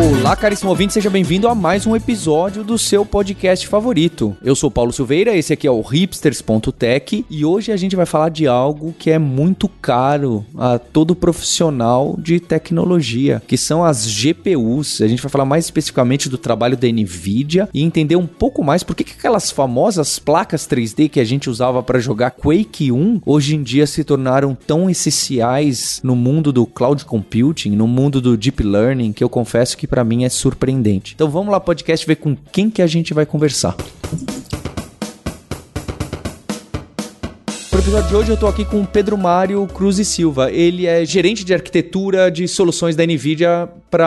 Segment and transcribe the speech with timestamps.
[0.00, 4.34] Olá, caríssimo ouvinte, seja bem-vindo a mais um episódio do seu podcast favorito.
[4.42, 8.30] Eu sou Paulo Silveira, esse aqui é o hipsters.tech e hoje a gente vai falar
[8.30, 15.02] de algo que é muito caro a todo profissional de tecnologia, que são as GPUs.
[15.02, 18.82] A gente vai falar mais especificamente do trabalho da Nvidia e entender um pouco mais
[18.82, 23.54] por que aquelas famosas placas 3D que a gente usava para jogar Quake 1 hoje
[23.54, 28.62] em dia se tornaram tão essenciais no mundo do cloud computing, no mundo do deep
[28.62, 31.12] learning, que eu confesso que para mim é surpreendente.
[31.14, 33.76] Então vamos lá, podcast, ver com quem que a gente vai conversar.
[37.72, 40.50] No episódio de hoje eu tô aqui com o Pedro Mário Cruz e Silva.
[40.52, 44.06] Ele é gerente de arquitetura de soluções da Nvidia para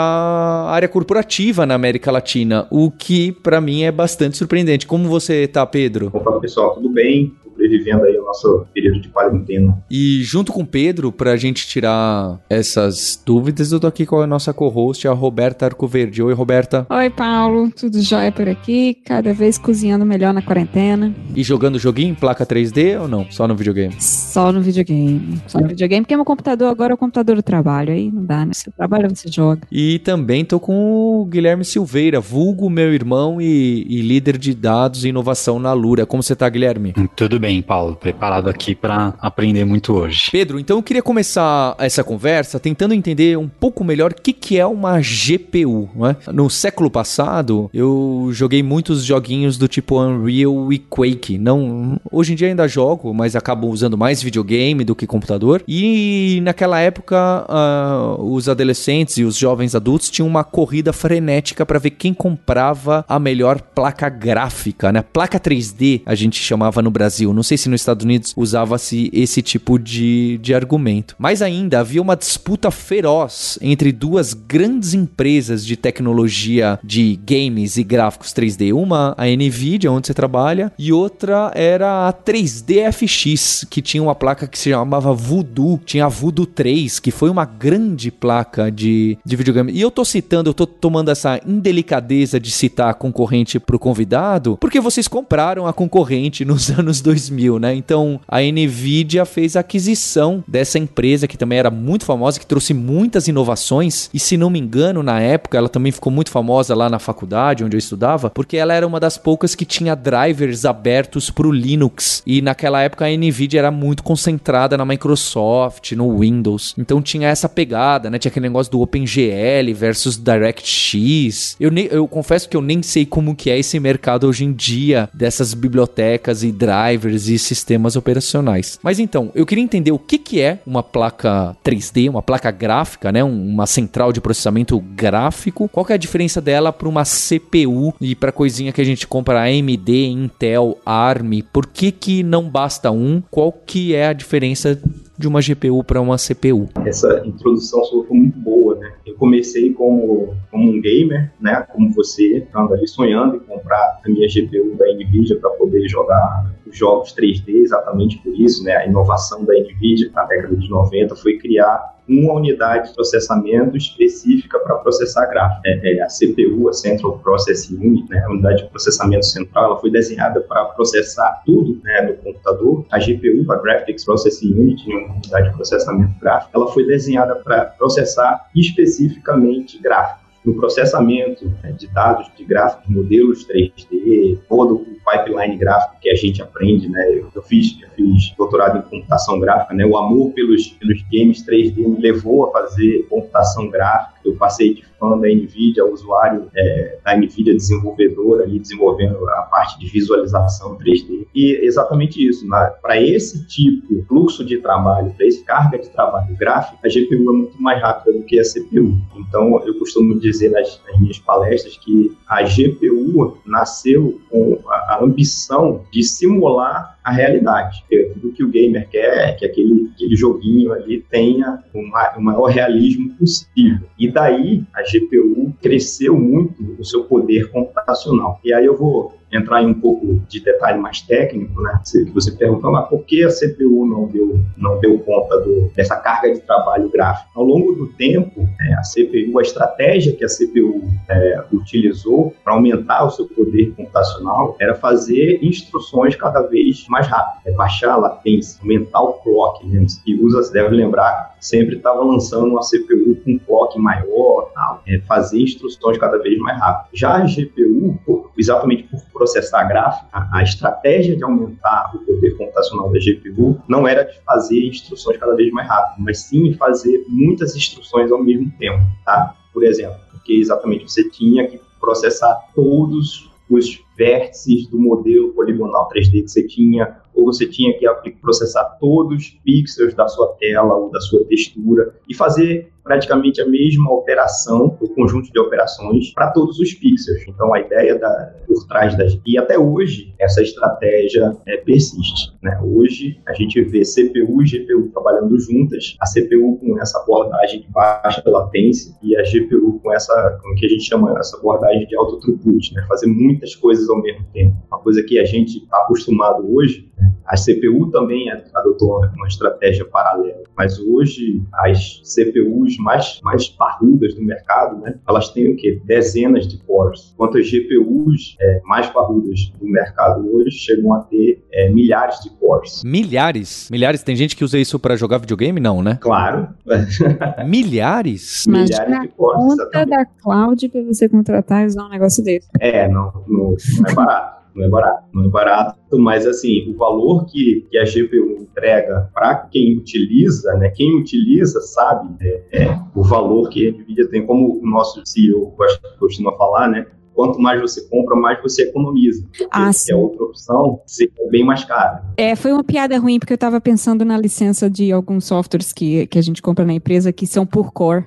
[0.70, 4.88] área corporativa na América Latina, o que para mim é bastante surpreendente.
[4.88, 6.12] Como você tá, Pedro?
[6.14, 7.34] Opa, pessoal, tudo bem?
[7.64, 9.78] Sobrevivendo aí o nosso período de quarentena.
[9.90, 14.28] E junto com o Pedro, pra gente tirar essas dúvidas, eu tô aqui com a
[14.28, 16.22] nossa co-host, a Roberta Arcoverde.
[16.22, 16.86] Oi, Roberta.
[16.90, 17.72] Oi, Paulo.
[17.72, 18.96] Tudo jóia por aqui?
[19.06, 21.14] Cada vez cozinhando melhor na quarentena.
[21.36, 23.26] E jogando joguinho em placa 3D ou não?
[23.30, 23.96] Só no videogame?
[24.00, 25.42] Só no videogame.
[25.48, 27.94] Só no videogame, porque meu computador agora é o computador do trabalho.
[27.94, 28.54] Aí não dá, né?
[28.54, 29.62] Você trabalha, você joga.
[29.72, 35.06] E também tô com o Guilherme Silveira, vulgo meu irmão e, e líder de dados
[35.06, 36.06] e inovação na Lura.
[36.06, 36.94] Como você tá, Guilherme?
[37.16, 37.96] Tudo bem, Paulo.
[37.96, 40.30] Preparado aqui para aprender muito hoje.
[40.32, 44.60] Pedro, então eu queria começar essa conversa tentando entender um pouco melhor o que, que
[44.60, 45.90] é uma GPU.
[45.96, 46.16] Né?
[46.32, 51.38] No século passado, eu joguei muitos joguinhos do tipo Unreal e Quake.
[51.38, 55.64] Não, hoje em dia ainda jogo, mas acabo usando mais videogame do que computador.
[55.68, 61.80] E naquela época, uh, os adolescentes e os jovens adultos tinham uma corrida frenética para
[61.80, 65.02] ver quem comprava a melhor placa gráfica, né?
[65.02, 67.34] Placa 3D a gente chamava no Brasil.
[67.44, 71.14] Não sei se nos Estados Unidos usava-se esse tipo de, de argumento.
[71.20, 77.84] Mais ainda, havia uma disputa feroz entre duas grandes empresas de tecnologia de games e
[77.84, 78.74] gráficos 3D.
[78.74, 84.48] Uma, a Nvidia, onde você trabalha, e outra era a 3DFX, que tinha uma placa
[84.48, 85.82] que se chamava Voodoo.
[85.86, 89.74] Tinha a Voodoo 3, que foi uma grande placa de, de videogame.
[89.74, 94.58] E eu tô citando, eu tô tomando essa indelicadeza de citar a concorrente pro convidado,
[94.62, 97.74] porque vocês compraram a concorrente nos anos 2000, né?
[97.74, 102.74] Então a Nvidia fez a aquisição dessa empresa que também era muito famosa, que trouxe
[102.74, 104.10] muitas inovações.
[104.14, 107.64] E se não me engano, na época ela também ficou muito famosa lá na faculdade
[107.64, 111.52] onde eu estudava, porque ela era uma das poucas que tinha drivers abertos para o
[111.52, 112.22] Linux.
[112.26, 116.74] E naquela época a Nvidia era muito concentrada na Microsoft, no Windows.
[116.78, 118.20] Então tinha essa pegada, né?
[118.20, 121.56] Tinha aquele negócio do OpenGL versus DirectX.
[121.60, 124.54] Eu, nem, eu confesso que eu nem sei como que é esse mercado hoje em
[124.54, 128.80] dia dessas bibliotecas e drivers e sistemas operacionais.
[128.82, 133.12] Mas então, eu queria entender o que, que é uma placa 3D, uma placa gráfica,
[133.12, 133.24] né?
[133.24, 135.70] uma central de processamento gráfico.
[135.70, 139.08] Qual que é a diferença dela para uma CPU e para coisinha que a gente
[139.08, 141.42] compra AMD, Intel, ARM?
[141.52, 143.22] Por que que não basta um?
[143.30, 144.80] Qual que é a diferença
[145.18, 146.70] de uma GPU para uma CPU?
[146.86, 148.94] Essa introdução sua foi muito boa, né?
[149.06, 151.66] Eu comecei como, como um gamer, né?
[151.72, 156.52] Como você, estando ali sonhando em comprar a minha GPU da NVIDIA para poder jogar
[156.72, 158.76] jogos 3D, exatamente por isso, né?
[158.78, 164.60] A inovação da NVIDIA na década de 90 foi criar uma unidade de processamento específica
[164.60, 165.62] para processar gráfico.
[165.66, 169.80] É, é, a CPU, a Central Processing Unit, né, a unidade de processamento central, ela
[169.80, 172.86] foi desenhada para processar tudo né, no computador.
[172.92, 177.66] A GPU, a Graphics Processing Unit, uma unidade de processamento gráfico, ela foi desenhada para
[177.66, 185.58] processar especificamente gráfico no processamento né, de dados de gráficos, modelos 3D, todo o pipeline
[185.58, 187.06] gráfico que a gente aprende, né?
[187.12, 189.86] Eu, eu fiz, eu fiz doutorado em computação gráfica, né?
[189.86, 194.13] O amor pelos, pelos games 3D me levou a fazer computação gráfica.
[194.26, 199.80] Eu passei de fã da NVIDIA, usuário é, da NVIDIA desenvolvedor ali, desenvolvendo a parte
[199.80, 201.28] de visualização 3D.
[201.34, 202.46] E exatamente isso,
[202.82, 207.38] para esse tipo fluxo de trabalho, para esse carga de trabalho gráfico, a GPU é
[207.38, 208.98] muito mais rápida do que a CPU.
[209.16, 215.04] Então, eu costumo dizer nas, nas minhas palestras que a GPU nasceu com a, a
[215.04, 217.84] ambição de simular a realidade.
[218.14, 222.46] Tudo que o gamer quer é que aquele, aquele joguinho ali tenha uma, o maior
[222.46, 223.88] realismo possível.
[224.00, 228.40] E daí a GPU cresceu muito o seu poder computacional.
[228.44, 231.80] E aí eu vou entrar em um pouco de detalhe mais técnico, né?
[232.14, 236.34] Você, perguntou, mas por que a CPU não deu, não deu conta do, dessa carga
[236.34, 237.30] de trabalho gráfico?
[237.36, 242.54] Ao longo do tempo, é, a CPU, a estratégia que a CPU é, utilizou para
[242.54, 247.98] aumentar o seu poder computacional era fazer instruções cada vez mais rápidas, é baixar a
[247.98, 249.66] latência, aumentar o clock.
[249.66, 249.86] Né?
[250.06, 255.00] E usa, você deve lembrar, sempre estava lançando uma CPU com clock maior, tal, é,
[255.00, 256.90] fazer instruções cada vez mais rápidas.
[256.94, 258.00] Já a GPU,
[258.38, 263.88] exatamente por processar gráfico, a, a, estratégia de aumentar o poder computacional da GPU não
[263.88, 268.52] era de fazer instruções cada vez mais rápidas, mas sim fazer muitas instruções ao mesmo
[268.58, 269.36] tempo, tá?
[269.54, 276.24] Por exemplo, porque exatamente você tinha que processar todos os vértices do modelo poligonal 3D
[276.24, 280.92] que você tinha, ou você tinha que processar todos os pixels da sua tela ou
[280.92, 286.60] da sua textura e fazer praticamente a mesma operação, o conjunto de operações para todos
[286.60, 287.24] os pixels.
[287.28, 292.34] Então a ideia da, por trás das e até hoje essa estratégia é, persiste.
[292.42, 292.60] Né?
[292.62, 297.72] Hoje a gente vê CPU e GPU trabalhando juntas, a CPU com essa abordagem de
[297.72, 301.96] baixa latência e a GPU com essa como que a gente chama essa abordagem de
[301.96, 302.86] alto throughput, né?
[302.88, 304.56] fazer muitas coisas ao mesmo tempo.
[304.72, 306.92] Uma coisa que a gente está acostumado hoje
[307.26, 314.22] a CPU também adotou uma estratégia paralela, mas hoje as CPUs mais, mais parrudas do
[314.22, 315.82] mercado, né, elas têm o quê?
[315.86, 321.44] Dezenas de cores, enquanto as GPUs é, mais parrudas do mercado hoje chegam a ter
[321.52, 322.84] é, milhares de cores.
[322.84, 323.70] Milhares?
[323.72, 324.04] Milhares?
[324.04, 325.60] Tem gente que usa isso para jogar videogame?
[325.60, 325.98] Não, né?
[326.02, 326.50] Claro.
[327.46, 328.46] milhares?
[328.48, 329.42] Mas milhares de cores.
[329.42, 332.48] conta da cloud para você contratar e usar um negócio desse.
[332.60, 335.04] É, não, não, não é barato não é barato.
[335.14, 340.54] Não é barato, mas assim, o valor que, que a GPU entrega para quem utiliza,
[340.56, 340.70] né?
[340.70, 345.56] Quem utiliza sabe é, é, o valor que a NVIDIA tem, como o nosso CEO
[346.00, 346.86] costuma falar, né?
[347.14, 349.24] Quanto mais você compra, mais você economiza.
[349.52, 352.00] Ah, se é outra opção, seria bem mais caro.
[352.18, 356.08] É, foi uma piada ruim, porque eu estava pensando na licença de alguns softwares que,
[356.08, 358.04] que a gente compra na empresa que são por core.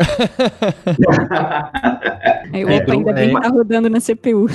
[2.52, 4.46] Aí, opa, é, ainda bem que tá rodando na CPU.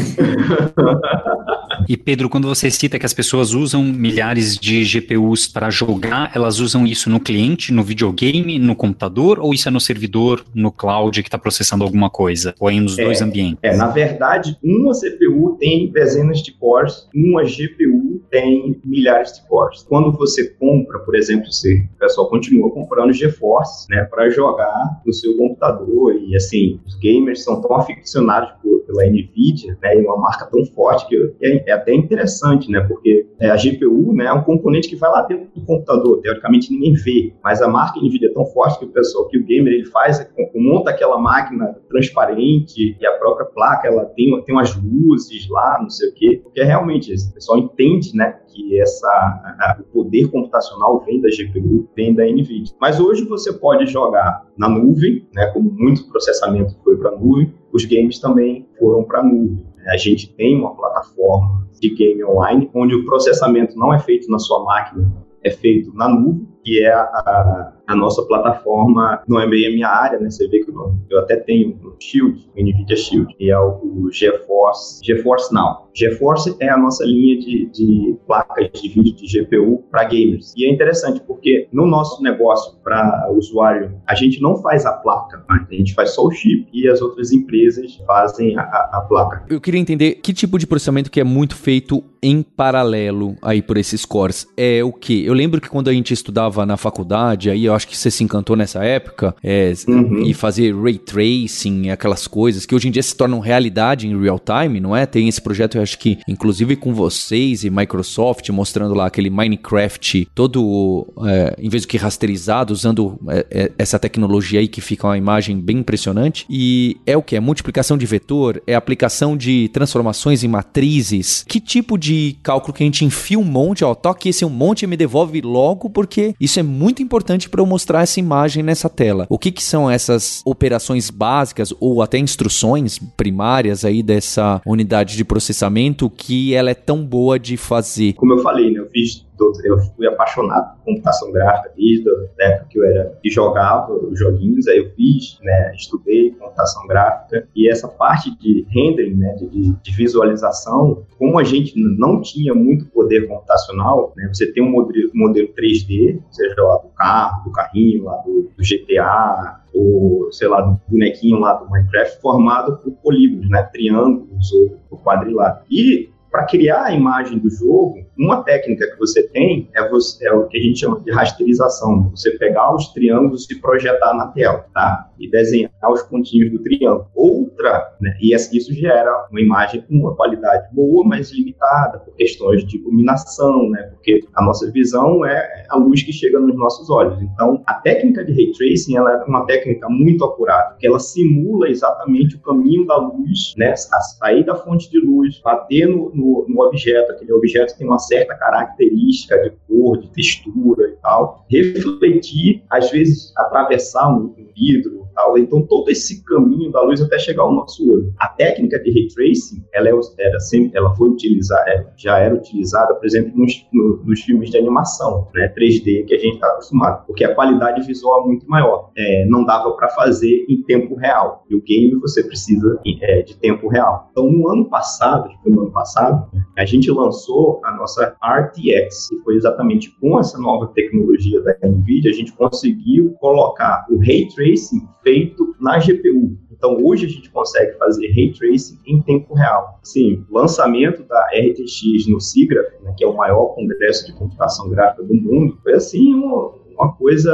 [1.87, 6.59] E Pedro, quando você cita que as pessoas usam milhares de GPUs para jogar, elas
[6.59, 11.21] usam isso no cliente, no videogame, no computador, ou isso é no servidor, no cloud
[11.21, 12.55] que está processando alguma coisa?
[12.59, 13.59] Ou é nos é, dois ambientes?
[13.61, 19.83] É, na verdade, uma CPU tem dezenas de cores, uma GPU tem milhares de cores.
[19.83, 25.13] Quando você compra, por exemplo, você, o pessoal continua comprando GeForce, né, para jogar no
[25.13, 30.45] seu computador e assim, os gamers são tão aficionados pela Nvidia, né, e uma marca
[30.45, 32.81] tão forte que é, é até interessante, né?
[32.81, 36.71] Porque é, a GPU né, é um componente que vai lá dentro do computador, teoricamente
[36.71, 39.73] ninguém vê, mas a marca NVIDIA é tão forte que o pessoal, que o gamer
[39.73, 44.75] ele faz, é, monta aquela máquina transparente e a própria placa ela tem, tem umas
[44.75, 48.41] luzes lá, não sei o quê, porque realmente o pessoal entende, né?
[48.53, 52.75] que essa, a, o poder computacional vem da GPU, vem da NVIDIA.
[52.79, 57.53] Mas hoje você pode jogar na nuvem, né, como muito processamento foi para a nuvem,
[57.73, 59.65] os games também foram para a nuvem.
[59.87, 64.37] A gente tem uma plataforma de game online onde o processamento não é feito na
[64.37, 65.11] sua máquina,
[65.43, 69.87] é feito na nuvem, que é a, a, nossa plataforma, não é bem a minha
[69.87, 70.29] área, né?
[70.29, 74.09] Você vê que eu, eu até tenho o Shield, o NVIDIA Shield, que é o,
[74.11, 75.89] GeForce, GeForce Now.
[75.93, 80.53] GeForce é a nossa linha de, de placas de vídeo de GPU para gamers.
[80.55, 85.43] E é interessante porque no nosso negócio para usuário, a gente não faz a placa,
[85.49, 89.45] a gente faz só o chip e as outras empresas fazem a, a placa.
[89.49, 93.77] Eu queria entender que tipo de processamento que é muito feito em paralelo aí por
[93.77, 94.47] esses cores.
[94.55, 95.25] É o que?
[95.25, 98.23] Eu lembro que quando a gente estudava na faculdade, aí eu acho que você se
[98.23, 100.23] encantou nessa época, é, uhum.
[100.23, 104.39] e fazer ray tracing, aquelas coisas que hoje em dia se tornam realidade em real
[104.39, 105.05] time, não é?
[105.05, 110.29] Tem esse projeto, eu acho que inclusive com vocês e Microsoft, mostrando lá aquele Minecraft
[110.33, 115.07] todo, é, em vez do que rasterizado, usando é, é, essa tecnologia aí que fica
[115.07, 116.45] uma imagem bem impressionante.
[116.49, 117.35] E é o que?
[117.35, 118.61] É multiplicação de vetor?
[118.65, 121.43] É aplicação de transformações em matrizes?
[121.47, 124.83] Que tipo de cálculo que a gente enfia um monte, ó, toque esse um monte
[124.83, 128.89] e me devolve logo, porque isso é muito importante para eu mostrar essa imagem nessa
[128.89, 129.25] tela.
[129.29, 135.23] O que, que são essas operações básicas ou até instruções primárias aí dessa unidade de
[135.23, 138.13] processamento que ela é tão boa de fazer?
[138.13, 139.25] Como eu falei, né, eu fiz
[139.63, 142.09] eu fui apaixonado por computação gráfica desde
[142.39, 146.85] a época que eu era e jogava os joguinhos, aí eu fiz, né, estudei computação
[146.87, 152.53] gráfica e essa parte de rendering, né, de, de visualização, como a gente não tinha
[152.53, 157.51] muito poder computacional, né, você tem um modelo, modelo 3D, seja lá do carro, do
[157.51, 162.91] carrinho, lá do, do GTA, ou, sei lá, do bonequinho lá do Minecraft, formado por
[163.03, 165.67] polígonos, né, triângulos ou, ou quadriláteros.
[165.69, 170.33] E para criar a imagem do jogo, uma técnica que você tem é, você, é
[170.33, 172.09] o que a gente chama de rasterização.
[172.11, 175.09] Você pegar os triângulos e projetar na tela, tá?
[175.19, 177.07] E desenhar os pontinhos do triângulo.
[177.13, 178.15] Outra, né?
[178.21, 183.69] E isso gera uma imagem com uma qualidade boa, mas limitada por questões de iluminação,
[183.69, 183.81] né?
[183.93, 187.21] Porque a nossa visão é a luz que chega nos nossos olhos.
[187.21, 191.69] Então, a técnica de ray tracing ela é uma técnica muito acurada, que ela simula
[191.69, 193.71] exatamente o caminho da luz, né?
[193.71, 197.97] A sair da fonte de luz, bater no, no, no objeto, aquele objeto tem uma
[197.97, 205.00] certa característica de cor, de textura e tal, refletir, às vezes atravessar um, um vidro,
[205.13, 205.37] tal.
[205.37, 208.13] Então todo esse caminho da luz até chegar ao nosso olho.
[208.19, 212.35] A técnica de ray tracing, ela é, era sempre, ela foi utilizada, é, já era
[212.35, 216.47] utilizada, por exemplo, nos, no, nos filmes de animação, né, 3D que a gente está
[216.47, 218.89] acostumado, porque a qualidade visual é muito maior.
[218.97, 221.45] É, não dava para fazer em tempo real.
[221.49, 224.07] E o game você precisa é, de tempo real.
[224.11, 229.35] Então no ano passado, no ano passado, a gente lançou a nossa RTX, e foi
[229.35, 235.55] exatamente com essa nova tecnologia da NVIDIA, a gente conseguiu colocar o ray tracing feito
[235.59, 236.37] na GPU.
[236.51, 239.79] Então, hoje a gente consegue fazer ray tracing em tempo real.
[239.81, 244.69] Sim, o lançamento da RTX no SIGGRAPH, né, que é o maior congresso de computação
[244.69, 247.31] gráfica do mundo, foi assim uma, uma coisa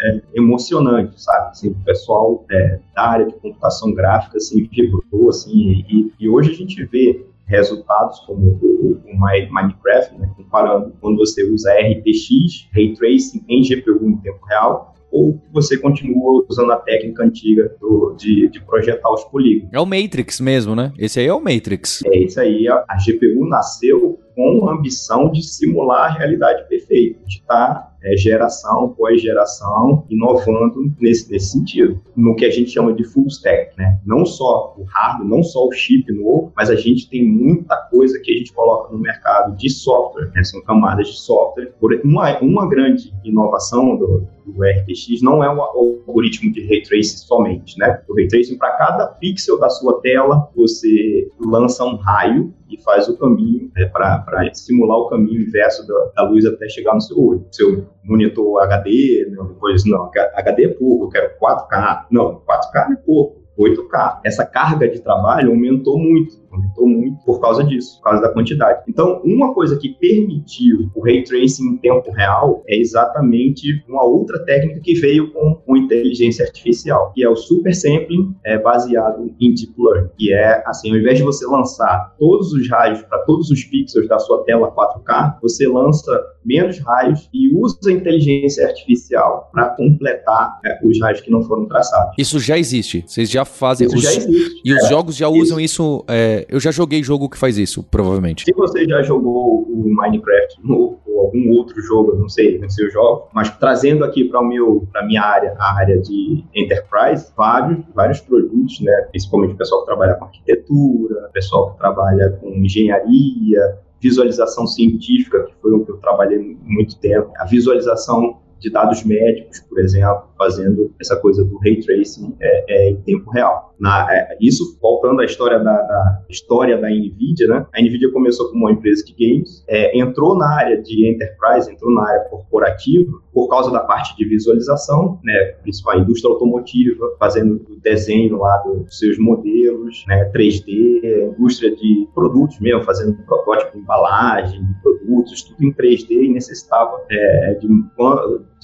[0.00, 1.50] é, emocionante, sabe?
[1.50, 6.50] Assim, o pessoal é, da área de computação gráfica assim, vibrou, assim, e, e hoje
[6.50, 12.94] a gente vê resultados como o, o Minecraft, né, comparando quando você usa RTX, Ray
[12.94, 18.48] Tracing em GPU em tempo real, ou você continua usando a técnica antiga do, de,
[18.48, 19.72] de, projetar os polígonos.
[19.72, 20.92] É o Matrix mesmo, né?
[20.98, 22.02] Esse aí é o Matrix.
[22.04, 22.66] É, isso aí.
[22.66, 27.94] A, a GPU nasceu com a ambição de simular a realidade perfeita, de estar tá
[28.04, 33.26] é, geração após geração, inovando nesse, nesse sentido, no que a gente chama de full
[33.28, 33.98] stack, né?
[34.04, 38.20] Não só o hardware, não só o chip novo, mas a gente tem muita coisa
[38.20, 40.44] que a gente coloca no mercado de software, né?
[40.44, 41.72] São camadas de software.
[42.04, 47.78] Uma, uma grande inovação do, do RTX não é o algoritmo de ray tracing somente,
[47.78, 48.02] né?
[48.06, 53.08] O ray tracing, para cada pixel da sua tela, você lança um raio e faz
[53.08, 57.18] o caminho né, para simular o caminho inverso da, da, luz até chegar no seu
[57.18, 57.46] olho.
[57.50, 62.06] Seu monitor HD, não, depois, não, HD é pouco, eu quero 4K.
[62.10, 63.44] Não, 4K é pouco.
[63.58, 64.20] 8K.
[64.24, 68.82] Essa carga de trabalho aumentou muito, aumentou muito por causa disso, por causa da quantidade.
[68.88, 74.38] Então, uma coisa que permitiu o ray tracing em tempo real é exatamente uma outra
[74.44, 79.54] técnica que veio com, com inteligência artificial, que é o super sampling é, baseado em
[79.54, 83.50] deep learning, que é assim, ao invés de você lançar todos os raios para todos
[83.50, 89.48] os pixels da sua tela 4K, você lança menos raios e usa a inteligência artificial
[89.52, 92.14] para completar é, os raios que não foram traçados.
[92.18, 93.04] Isso já existe.
[93.06, 93.86] Vocês já fazem.
[93.86, 94.62] Isso os, já existe.
[94.64, 96.04] E é, os jogos já usam isso.
[96.08, 98.44] É, eu já joguei jogo que faz isso, provavelmente.
[98.44, 102.90] Se você já jogou o Minecraft ou algum outro jogo, não sei, não sei o
[102.90, 108.20] jogo, mas trazendo aqui para meu para minha área, a área de enterprise, vários vários
[108.20, 113.78] produtos, né, principalmente o pessoal que trabalha com arquitetura, o pessoal que trabalha com engenharia,
[114.04, 119.60] visualização científica, que foi o que eu trabalhei muito tempo, a visualização de dados médicos,
[119.60, 123.74] por exemplo, fazendo essa coisa do ray tracing é, é em tempo real.
[123.78, 127.66] Na, é, isso voltando à história da, da, história da Nvidia, né?
[127.74, 131.92] A Nvidia começou como uma empresa de games, é, entrou na área de enterprise, entrou
[131.92, 135.54] na área corporativa por causa da parte de visualização, né?
[135.62, 140.30] Principal indústria automotiva, fazendo o desenho lá dos seus modelos, né?
[140.32, 147.54] 3D, indústria de produtos mesmo, fazendo protótipo embalagem, produtos, tudo em 3D e necessitava é,
[147.54, 147.68] de,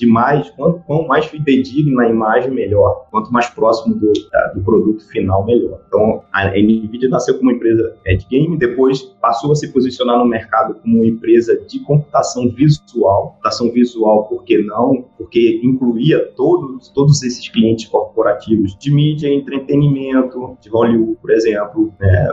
[0.01, 3.07] de mais, quanto, quanto mais fidedigna a imagem, melhor.
[3.11, 4.11] Quanto mais próximo do,
[4.55, 5.79] do produto final melhor.
[5.87, 10.77] Então, a NVIDIA nasceu como empresa de game, depois passou a se posicionar no mercado
[10.77, 13.33] como uma empresa de computação visual.
[13.33, 15.05] Computação visual, por que não?
[15.19, 22.29] Porque incluía todos, todos esses clientes corporativos de mídia entretenimento, de Hollywood, por exemplo, né,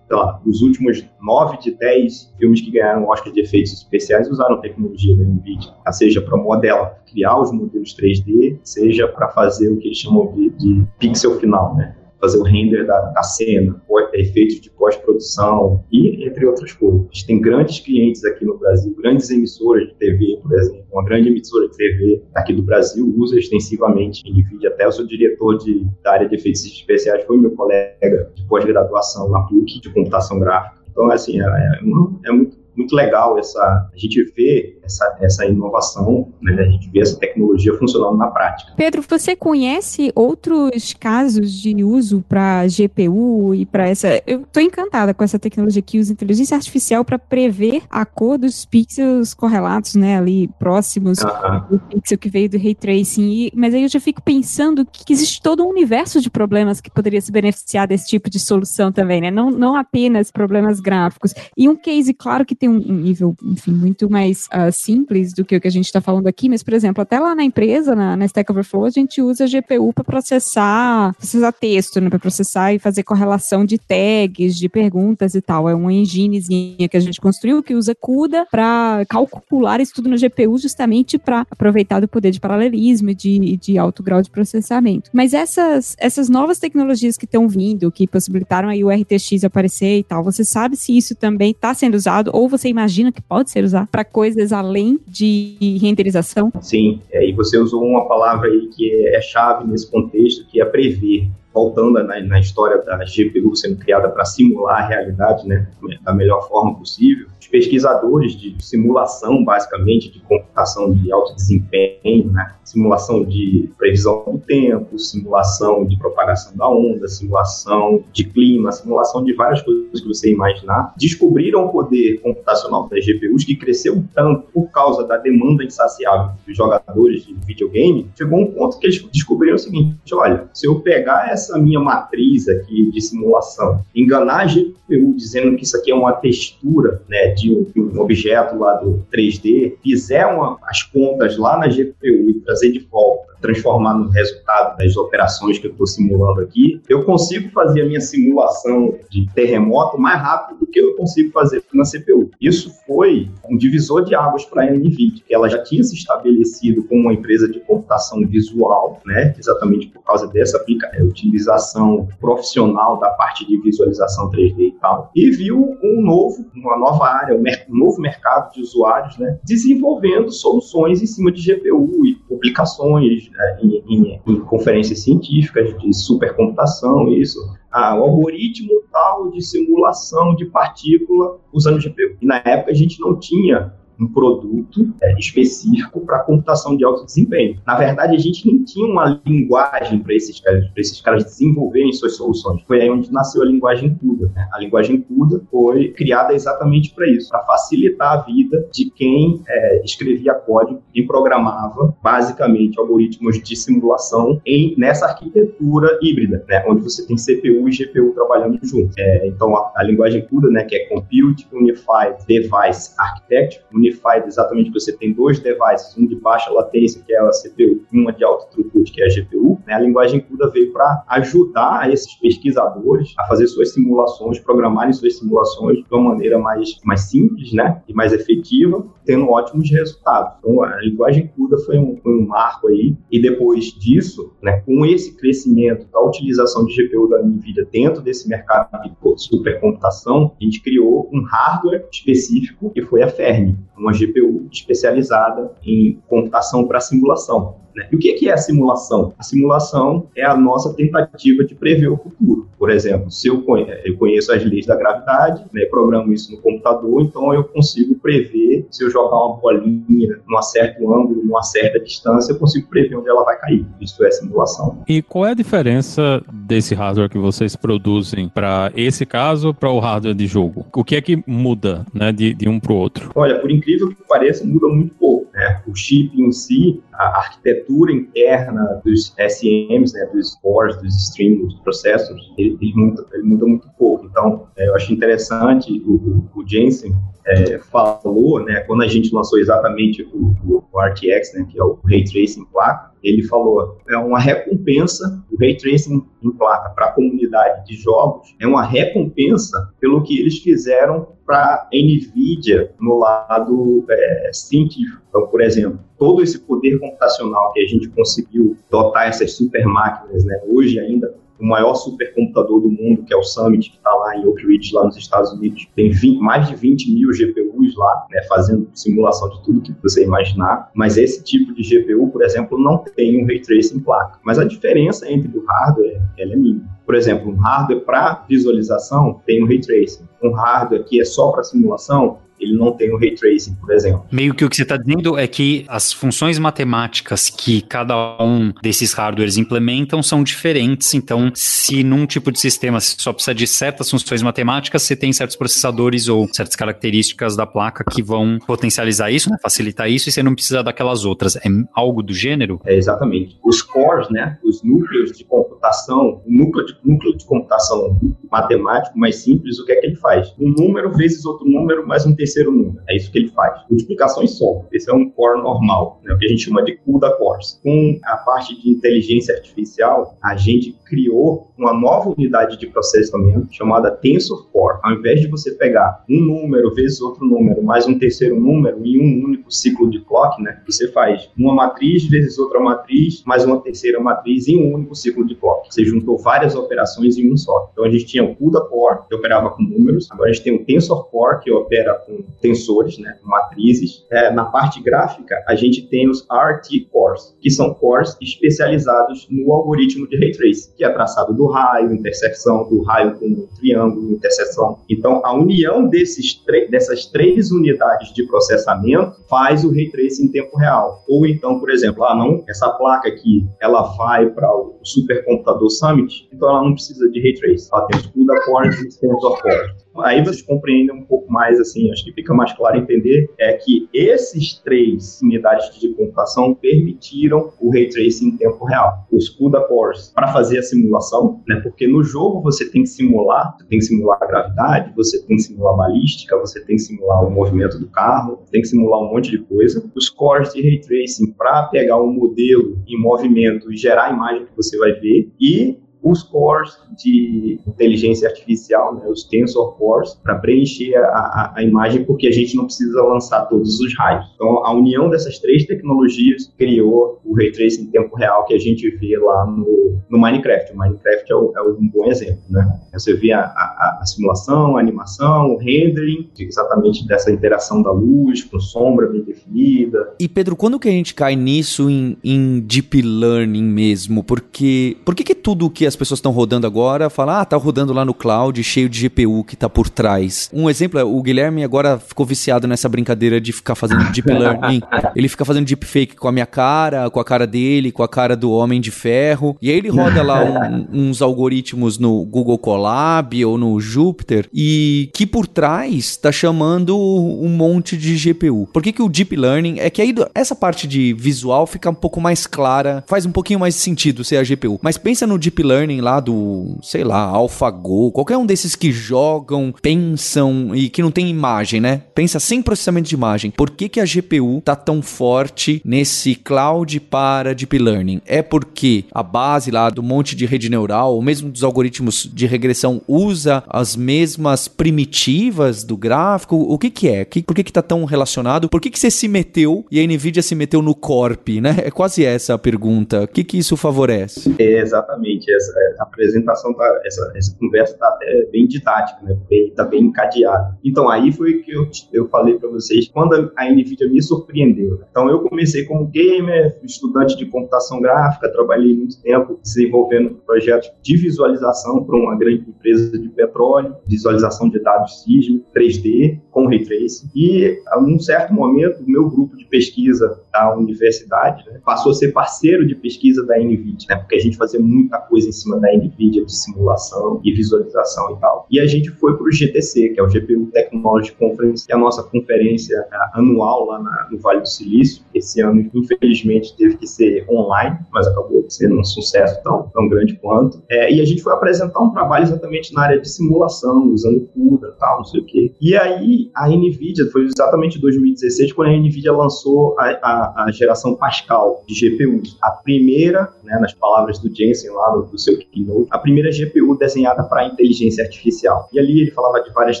[0.10, 5.16] lá, os últimos 9 de 10 filmes que ganharam Oscar de efeitos especiais usaram tecnologia
[5.16, 9.98] da NVIDIA, seja para modelar, criar os modelos 3D, seja para fazer o que eles
[9.98, 11.94] chamam de, de pixel final, né?
[12.24, 13.78] Fazer o render da, da cena,
[14.14, 17.02] efeitos de pós-produção e entre outras coisas.
[17.02, 20.84] A gente tem grandes clientes aqui no Brasil, grandes emissoras de TV, por exemplo.
[20.90, 24.70] Uma grande emissora de TV aqui do Brasil usa extensivamente NVIDIA.
[24.70, 29.28] Até o seu diretor de, da área de efeitos especiais foi meu colega de pós-graduação
[29.30, 30.82] na PUC de computação gráfica.
[30.90, 31.80] Então, assim, é, é,
[32.28, 37.00] é muito muito legal essa a gente vê essa, essa inovação, né, a gente vê
[37.00, 38.72] essa tecnologia funcionando na prática.
[38.76, 44.22] Pedro, você conhece outros casos de uso para GPU e para essa.
[44.26, 48.64] Eu estou encantada com essa tecnologia que usa inteligência artificial para prever a cor dos
[48.64, 51.68] pixels correlatos, né, ali próximos uh -huh.
[51.68, 53.30] do pixel que veio do ray tracing.
[53.30, 56.90] E, mas aí eu já fico pensando que existe todo um universo de problemas que
[56.90, 59.30] poderia se beneficiar desse tipo de solução também, né?
[59.30, 61.34] Não, não apenas problemas gráficos.
[61.56, 65.56] E um case, claro que tem um, nível, enfim, muito mais uh, simples do que
[65.56, 68.16] o que a gente está falando aqui, mas, por exemplo, até lá na empresa, na,
[68.16, 72.10] na Stack Overflow, a gente usa GPU para processar, processar texto, né?
[72.10, 75.68] Para processar e fazer correlação de tags, de perguntas e tal.
[75.68, 80.16] É uma enginezinha que a gente construiu que usa CUDA para calcular isso tudo no
[80.16, 85.10] GPU justamente para aproveitar do poder de paralelismo e de, de alto grau de processamento.
[85.12, 90.02] Mas essas, essas novas tecnologias que estão vindo, que possibilitaram aí o RTX aparecer e
[90.02, 93.64] tal, você sabe se isso também está sendo usado ou você imagina que pode ser
[93.64, 96.52] usado para coisas além de renderização?
[96.60, 100.64] Sim, é, e você usou uma palavra aí que é chave nesse contexto, que é
[100.64, 105.68] prever voltando na, na, história da GPU sendo criada para simular a realidade né,
[106.02, 112.54] da melhor forma possível, os pesquisadores de simulação, basicamente, de computação de alto desempenho, né,
[112.64, 119.32] simulação de previsão do tempo, simulação de propagação da onda, simulação de clima, simulação de
[119.34, 124.70] várias coisas que você imaginar, descobriram o poder computacional das GPUs que cresceu tanto por
[124.70, 129.58] causa da demanda insaciável dos jogadores de videogame, chegou um ponto que eles descobriram o
[129.58, 135.14] seguinte, olha, se eu pegar essa essa minha matriz aqui de simulação, enganar a GPU
[135.14, 139.04] dizendo que isso aqui é uma textura né, de, um, de um objeto lá do
[139.12, 144.78] 3D, fizer uma, as contas lá na GPU e trazer de volta transformar no resultado
[144.78, 150.00] das operações que eu estou simulando aqui, eu consigo fazer a minha simulação de terremoto
[150.00, 152.30] mais rápido do que eu consigo fazer na CPU.
[152.40, 156.84] Isso foi um divisor de águas para a NVIDIA, que ela já tinha se estabelecido
[156.84, 163.10] como uma empresa de computação visual, né, exatamente por causa dessa é, utilização profissional da
[163.10, 168.00] parte de visualização 3D e tal, e viu um novo, uma nova área, um, novo
[168.00, 174.20] mercado de usuários, né, desenvolvendo soluções em cima de GPU e publicações, né, em, em,
[174.26, 177.38] em, conferências científicas de supercomputação, isso,
[177.72, 182.16] ah, o algoritmo tal de simulação de partícula usando GPU.
[182.20, 187.04] E na época a gente não tinha um produto é, específico para computação de alto
[187.04, 187.58] desempenho.
[187.66, 191.92] Na verdade, a gente nem tinha uma linguagem para esses caras, para esses caras desenvolverem
[191.92, 192.62] suas soluções.
[192.66, 194.30] Foi aí onde nasceu a linguagem CUDA.
[194.34, 194.48] Né?
[194.52, 199.84] A linguagem CUDA foi criada exatamente para isso, para facilitar a vida de quem é,
[199.84, 206.64] escrevia código e programava basicamente algoritmos de simulação em nessa arquitetura híbrida, né?
[206.66, 208.94] onde você tem CPU e GPU trabalhando juntos.
[208.98, 214.70] É, então, a, a linguagem CUDA, né, que é Compute Unified Device Architecture, Unified exatamente
[214.70, 218.24] você tem dois devices, um de baixa latência, que é a CPU, e uma de
[218.24, 219.58] alto throughput, que é a GPU.
[219.66, 219.74] Né?
[219.74, 225.78] A linguagem CUDA veio para ajudar esses pesquisadores a fazer suas simulações, programarem suas simulações
[225.78, 227.82] de uma maneira mais, mais simples né?
[227.86, 230.34] e mais efetiva, tendo ótimos resultados.
[230.38, 234.84] Então, a linguagem CUDA foi um, foi um marco aí, e depois disso, né, com
[234.86, 240.62] esse crescimento da utilização de GPU da NVIDIA dentro desse mercado de supercomputação, a gente
[240.62, 247.63] criou um hardware específico que foi a Fermi uma GPU especializada em computação para simulação.
[247.74, 247.86] Né?
[247.90, 249.12] E o que é a simulação?
[249.18, 252.48] A simulação é a nossa tentativa de prever o futuro.
[252.58, 257.34] Por exemplo, se eu conheço as leis da gravidade, né, programo isso no computador, então
[257.34, 262.38] eu consigo prever, se eu jogar uma bolinha num certo ângulo, numa certa distância, eu
[262.38, 263.66] consigo prever onde ela vai cair.
[263.80, 264.82] Isso é simulação.
[264.88, 269.78] E qual é a diferença desse hardware que vocês produzem para esse caso para o
[269.78, 270.64] hardware de jogo?
[270.74, 273.10] O que é que muda né, de, de um para o outro?
[273.14, 275.26] Olha, por incrível que pareça, muda muito pouco.
[275.34, 275.60] Né?
[275.66, 281.60] O chip em si, a arquitetura interna dos SMs, né, dos cores, dos streams, dos
[281.60, 284.06] processos, ele, ele, muda, ele muda muito pouco.
[284.06, 286.94] Então, é, eu acho interessante o, o, o Jensen
[287.26, 291.80] é, falou, né, quando a gente lançou exatamente o, o, RTX, né, que é o
[291.84, 296.92] Ray Tracing placa, ele falou, é uma recompensa, o Ray Tracing em placa para a
[296.92, 304.30] comunidade de jogos, é uma recompensa pelo que eles fizeram para NVIDIA no lado é,
[304.32, 305.02] científico.
[305.08, 310.24] Então, por exemplo, todo esse poder computacional que a gente conseguiu dotar essas super máquinas,
[310.24, 314.16] né, hoje ainda o maior supercomputador do mundo, que é o Summit, que está lá
[314.16, 315.66] em Oak Ridge, lá nos Estados Unidos.
[315.74, 320.04] Tem 20, mais de 20 mil GPUs lá, né, fazendo simulação de tudo que você
[320.04, 320.70] imaginar.
[320.74, 324.18] Mas esse tipo de GPU, por exemplo, não tem um Ray Tracing placa.
[324.24, 326.74] Mas a diferença entre o hardware ela é mínima.
[326.86, 330.04] Por exemplo, um hardware para visualização tem um Ray Tracing.
[330.22, 334.04] Um hardware que é só para simulação ele não tem o Ray Tracing, por exemplo.
[334.10, 338.52] Meio que o que você está dizendo é que as funções matemáticas que cada um
[338.62, 343.46] desses hardwares implementam são diferentes, então se num tipo de sistema você só precisa de
[343.46, 349.10] certas funções matemáticas, você tem certos processadores ou certas características da placa que vão potencializar
[349.10, 351.36] isso, né, facilitar isso, e você não precisa daquelas outras.
[351.36, 352.60] É algo do gênero?
[352.64, 353.38] É, exatamente.
[353.42, 357.98] Os cores, né, os núcleos de computação, o núcleo de, núcleo de computação
[358.30, 360.34] matemático mais simples, o que é que ele faz?
[360.38, 362.80] Um número vezes outro número mais um terceiro número.
[362.88, 363.60] É isso que ele faz.
[363.68, 364.64] Multiplicação em soma.
[364.72, 367.60] Esse é um core normal, né, o que a gente chama de CUDA cores.
[367.62, 373.90] Com a parte de inteligência artificial, a gente criou uma nova unidade de processamento chamada
[373.90, 374.78] Tensor Core.
[374.82, 378.98] Ao invés de você pegar um número vezes outro número mais um terceiro número em
[378.98, 383.60] um único ciclo de clock, né, você faz uma matriz vezes outra matriz mais uma
[383.60, 385.72] terceira matriz em um único ciclo de clock.
[385.72, 387.70] Você juntou várias operações em um só.
[387.72, 390.10] Então a gente tinha o CUDA Core, que operava com números.
[390.10, 394.04] Agora a gente tem o Tensor Core, que opera com tensores, né, com matrizes.
[394.10, 399.52] É, na parte gráfica, a gente tem os RT Cores, que são cores especializados no
[399.52, 404.12] algoritmo de Ray Tracing, que é traçado do raio, interseção do raio com o triângulo,
[404.12, 404.78] interseção.
[404.88, 410.56] Então, a união desses dessas três unidades de processamento faz o Ray Tracing em tempo
[410.56, 411.02] real.
[411.08, 416.28] Ou então, por exemplo, ah, não, essa placa aqui, ela vai para o supercomputador Summit,
[416.32, 417.68] então ela não precisa de Ray Tracing.
[417.72, 419.83] Ela tem os CUDA cores e os Tensor cores.
[420.02, 423.88] Aí vocês compreendem um pouco mais, assim, acho que fica mais claro entender, é que
[423.92, 429.06] esses três unidades de computação permitiram o Ray Tracing em tempo real.
[429.10, 431.60] Os CUDA cores para fazer a simulação, né?
[431.60, 435.36] Porque no jogo você tem que simular, você tem que simular a gravidade, você tem
[435.36, 439.00] que simular a balística, você tem que simular o movimento do carro, tem que simular
[439.00, 439.90] um monte de coisa.
[439.94, 444.46] Os cores de Ray Tracing para pegar um modelo em movimento e gerar a imagem
[444.46, 450.34] que você vai ver e os cores de inteligência artificial, né, os tensor cores, para
[450.36, 454.26] preencher a, a, a, imagem, porque a gente não precisa lançar todos os raios.
[454.34, 458.58] Então, a união dessas três tecnologias criou o Ray Tracing em tempo real que a
[458.58, 460.72] gente vê lá no, no Minecraft.
[460.72, 462.42] O Minecraft é, o, é um bom exemplo.
[462.50, 462.80] Né?
[462.92, 468.60] Você vê a, a, simulação, a animação, o rendering, exatamente dessa interação da luz com
[468.60, 470.14] sombra bem definida.
[470.20, 474.22] E, Pedro, quando que a gente cai nisso em, em Deep Learning mesmo?
[474.22, 477.92] Porque por que, que tudo que as pessoas estão rodando agora fala, ah, tá rodando
[477.92, 480.50] lá no cloud, cheio de GPU que tá por trás?
[480.52, 484.80] Um exemplo é, o Guilherme agora ficou viciado nessa brincadeira de ficar fazendo Deep Learning.
[485.14, 488.36] Ele fica fazendo deepfake com a minha cara, com a cara dele, com a cara
[488.36, 489.56] do Homem de Ferro.
[489.60, 495.10] E aí ele roda lá um, uns algoritmos no Google Colab ou no Jupyter e
[495.12, 498.68] que por trás tá chamando um monte de GPU.
[498.72, 501.94] Por que, que o Deep Learning é que aí essa parte de visual fica um
[501.94, 504.78] pouco mais clara, faz um pouquinho mais sentido ser a GPU.
[504.82, 509.72] Mas pensa no Deep Learning lá do, sei lá, AlphaGo, qualquer um desses que jogam,
[509.82, 512.02] pensam e que não tem imagem, né?
[512.14, 513.50] Pensa sem processamento de imagem.
[513.50, 518.20] Por que, que a GPU tá tão forte nesse cloud para Deep Learning?
[518.26, 522.46] É porque a base lá do monte de rede neural, ou mesmo dos algoritmos de
[522.46, 526.56] regressão, usa as mesmas primitivas do gráfico?
[526.56, 527.24] O que que é?
[527.24, 528.68] Por que que tá tão relacionado?
[528.68, 531.76] Por que que você se meteu e a NVIDIA se meteu no Corp, né?
[531.84, 533.22] É quase essa a pergunta.
[533.22, 534.54] O que que isso favorece?
[534.58, 535.52] É, exatamente.
[535.52, 535.63] Essa,
[535.98, 539.36] a apresentação, tá, essa, essa conversa tá até bem didática, né?
[539.48, 540.76] Bem, tá bem encadeada.
[540.84, 545.00] Então, aí foi que eu, eu falei para vocês, quando a NVIDIA me surpreendeu.
[545.10, 551.16] Então, eu comecei como gamer, estudante de computação gráfica, trabalhei muito tempo desenvolvendo projetos de
[551.16, 557.30] visualização para uma grande empresa de petróleo, visualização de dados sísmicos, 3D, com Ray Tracing.
[557.34, 562.14] E, a um certo momento, o meu grupo de pesquisa da universidade né, passou a
[562.14, 564.16] ser parceiro de pesquisa da NVIDIA, né?
[564.16, 568.40] Porque a gente fazia muita coisa em cima da NVIDIA de simulação e visualização e
[568.40, 568.66] tal.
[568.70, 571.96] E a gente foi para o GTC, que é o GPU Technology Conference, que é
[571.96, 575.24] a nossa conferência é, anual lá na, no Vale do Silício.
[575.34, 580.34] Esse ano, infelizmente, teve que ser online, mas acabou sendo um sucesso tão, tão grande
[580.36, 580.82] quanto.
[580.90, 584.94] É, e a gente foi apresentar um trabalho exatamente na área de simulação, usando CUDA
[584.94, 585.74] e tal, não sei o quê.
[585.80, 590.70] E aí, a NVIDIA, foi exatamente em 2016, quando a NVIDIA lançou a, a, a
[590.70, 592.56] geração Pascal de GPUs.
[592.62, 597.42] A primeira, né, nas palavras do Jensen lá no seu keynote, a primeira GPU desenhada
[597.44, 598.88] para inteligência artificial.
[598.92, 600.00] E ali ele falava de várias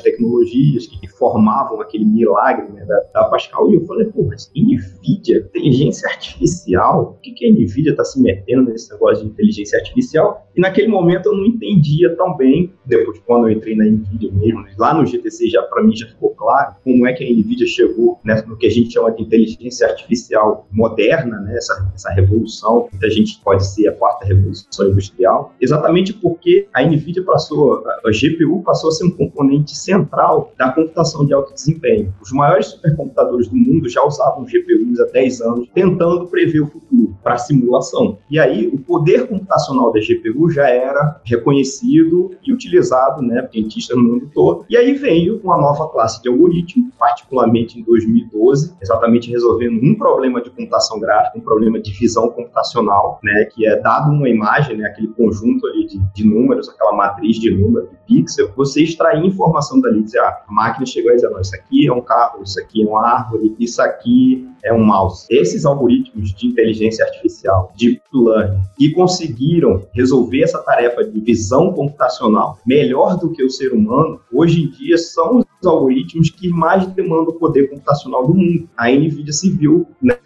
[0.00, 3.70] tecnologias que, formavam aquele milagre né, da, da, Pascal.
[3.70, 7.16] E eu falei, pô, mas NVIDIA, inteligência artificial?
[7.16, 10.46] O que, que a NVIDIA está se metendo nesse negócio de inteligência artificial?
[10.56, 14.64] E naquele momento eu não entendia tão bem, depois quando eu entrei na NVIDIA mesmo,
[14.76, 18.20] lá no GTC já para mim já ficou claro como é que a NVIDIA chegou
[18.24, 23.06] né, no que a gente chama de inteligência artificial moderna, né, essa, essa revolução, que
[23.06, 28.62] a gente pode ser a quarta revolução industrial exatamente porque a NVIDIA passou, a GPU
[28.62, 32.12] passou a ser um componente central da computação de alto desempenho.
[32.20, 37.14] Os maiores supercomputadores do mundo já usavam GPUs há 10 anos, tentando prever o futuro
[37.22, 38.18] para simulação.
[38.30, 44.02] E aí, o poder computacional da GPU já era reconhecido e utilizado, né, cientistas no
[44.02, 44.64] mundo todo.
[44.68, 50.40] E aí veio uma nova classe de algoritmo, particularmente em 2012, exatamente resolvendo um problema
[50.40, 54.86] de computação gráfica, um problema de visão computacional, né, que é dado uma imagem, né,
[54.86, 59.80] aquele conjunto ali de, de números, aquela matriz de números, de pixel, você extrair informação
[59.80, 62.60] dali, dizer, ah, a máquina chegou a dizer, não, isso aqui é um carro, isso
[62.60, 65.26] aqui é uma árvore, isso aqui é um mouse.
[65.30, 72.58] Esses algoritmos de inteligência artificial, deep learning, que conseguiram resolver essa tarefa de visão computacional
[72.66, 77.38] melhor do que o ser humano, hoje em dia são algoritmos que mais demandam o
[77.38, 78.68] poder computacional do mundo.
[78.76, 80.16] A NVIDIA se viu, né?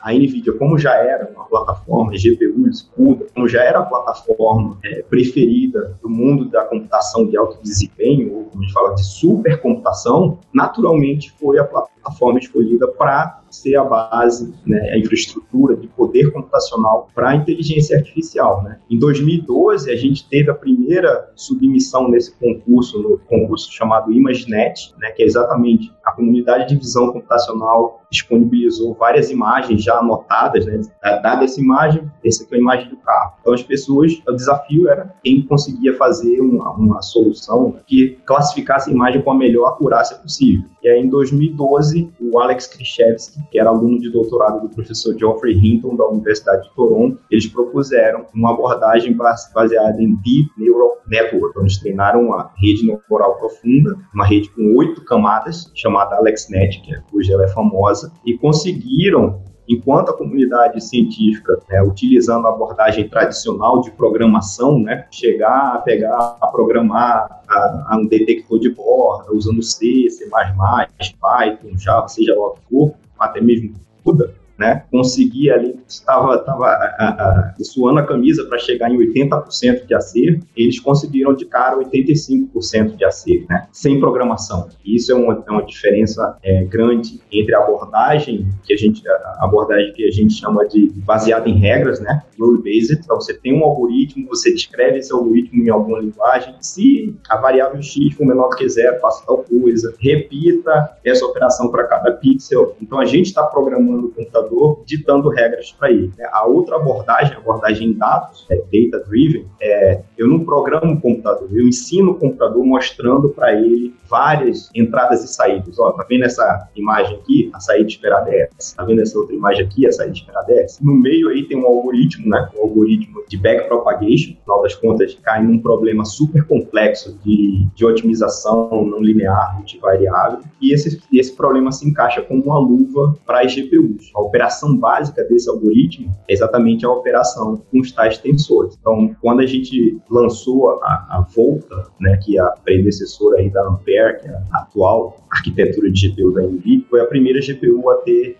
[0.00, 5.02] A NVIDIA, como já era uma plataforma GPU escuda, como já era a plataforma é,
[5.02, 10.38] preferida do mundo da computação de alto desempenho, ou como a gente fala de supercomputação,
[10.52, 17.08] naturalmente foi a plataforma escolhida para ser a base, né, a infraestrutura de poder computacional
[17.14, 18.62] para a inteligência artificial.
[18.62, 18.78] Né?
[18.90, 25.10] Em 2012, a gente teve a primeira submissão nesse concurso, no concurso chamado ImageNet, né,
[25.10, 30.80] que é exatamente a comunidade de visão computacional disponibilizou várias imagens já anotadas, né?
[31.02, 33.34] Dada essa imagem, essa aqui é a imagem do carro.
[33.40, 38.92] Então as pessoas, o desafio era quem conseguia fazer uma, uma solução que classificasse a
[38.92, 40.68] imagem com a melhor acurácia possível.
[40.82, 45.54] E aí em 2012, o Alex Krzyzewski, que era aluno de doutorado do professor Geoffrey
[45.54, 51.50] Hinton da Universidade de Toronto, eles propuseram uma abordagem baseada em Deep Neural Network.
[51.50, 56.94] Então eles treinaram uma rede neural profunda, uma rede com oito camadas, chamada AlexNet, que
[56.94, 63.08] é, hoje ela é famosa e conseguiram enquanto a comunidade científica, né, utilizando a abordagem
[63.08, 69.32] tradicional de programação, né, chegar a pegar, a programar a, a um detector de borda,
[69.32, 74.84] usando C, C++, Python, Java, seja lá o que for, até mesmo CUDA, né?
[74.90, 80.46] Conseguir ali, estava tava, a, a, suando a camisa para chegar em 80% de acerto,
[80.56, 83.66] eles conseguiram de cara 85% de acerto, né?
[83.72, 84.68] Sem programação.
[84.84, 89.44] Isso é uma, é uma diferença é, grande entre a abordagem que a gente, a
[89.44, 92.22] abordagem que a gente chama de baseada em regras, né?
[92.38, 93.00] Rule-based.
[93.04, 96.54] Então, você tem um algoritmo, você descreve esse algoritmo em alguma linguagem.
[96.60, 99.94] Se a variável x for menor do que zero, faça tal coisa.
[99.98, 102.76] Repita essa operação para cada pixel.
[102.80, 104.45] Então, a gente está programando o computador
[104.84, 106.12] ditando regras para ele.
[106.16, 106.28] Né?
[106.32, 111.48] A outra abordagem, a abordagem em dados, é data-driven, é eu não programo o computador,
[111.52, 115.78] eu ensino o computador mostrando para ele várias entradas e saídas.
[115.78, 117.50] Ó, tá vendo essa imagem aqui?
[117.52, 118.76] A saída esperada é essa.
[118.76, 119.86] Tá vendo essa outra imagem aqui?
[119.86, 120.84] A saída esperada é essa.
[120.84, 122.48] No meio aí tem um algoritmo, né?
[122.56, 127.84] Um algoritmo de backpropagation, no final das contas, cai num problema super complexo de, de
[127.84, 133.54] otimização não linear, multivariável, e esse, esse problema se encaixa como uma luva para as
[133.54, 134.10] GPUs.
[134.36, 138.76] Operação básica desse algoritmo é exatamente a operação com os tais tensores.
[138.78, 143.66] Então, quando a gente lançou a, a Volta, né, que é a predecessora aí da
[143.66, 147.96] Ampere, que é a atual arquitetura de GPU da NVIDIA, foi a primeira GPU a
[147.96, 148.36] ter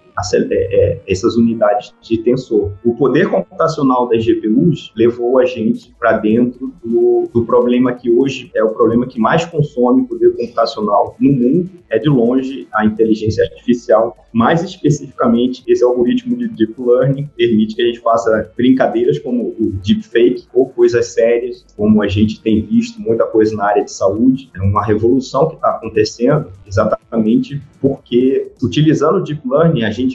[1.06, 2.72] essas unidades de tensor.
[2.84, 8.50] O poder computacional das GPUs levou a gente para dentro do, do, problema que hoje
[8.54, 13.44] é o problema que mais consome poder computacional no mundo, é de longe a inteligência
[13.44, 14.16] artificial.
[14.32, 19.72] Mais especificamente, esse algoritmo de deep learning permite que a gente faça brincadeiras como o
[19.84, 24.50] deepfake ou coisas sérias, como a gente tem visto muita coisa na área de saúde.
[24.54, 30.05] É uma revolução que está acontecendo exatamente porque, utilizando o deep learning, a gente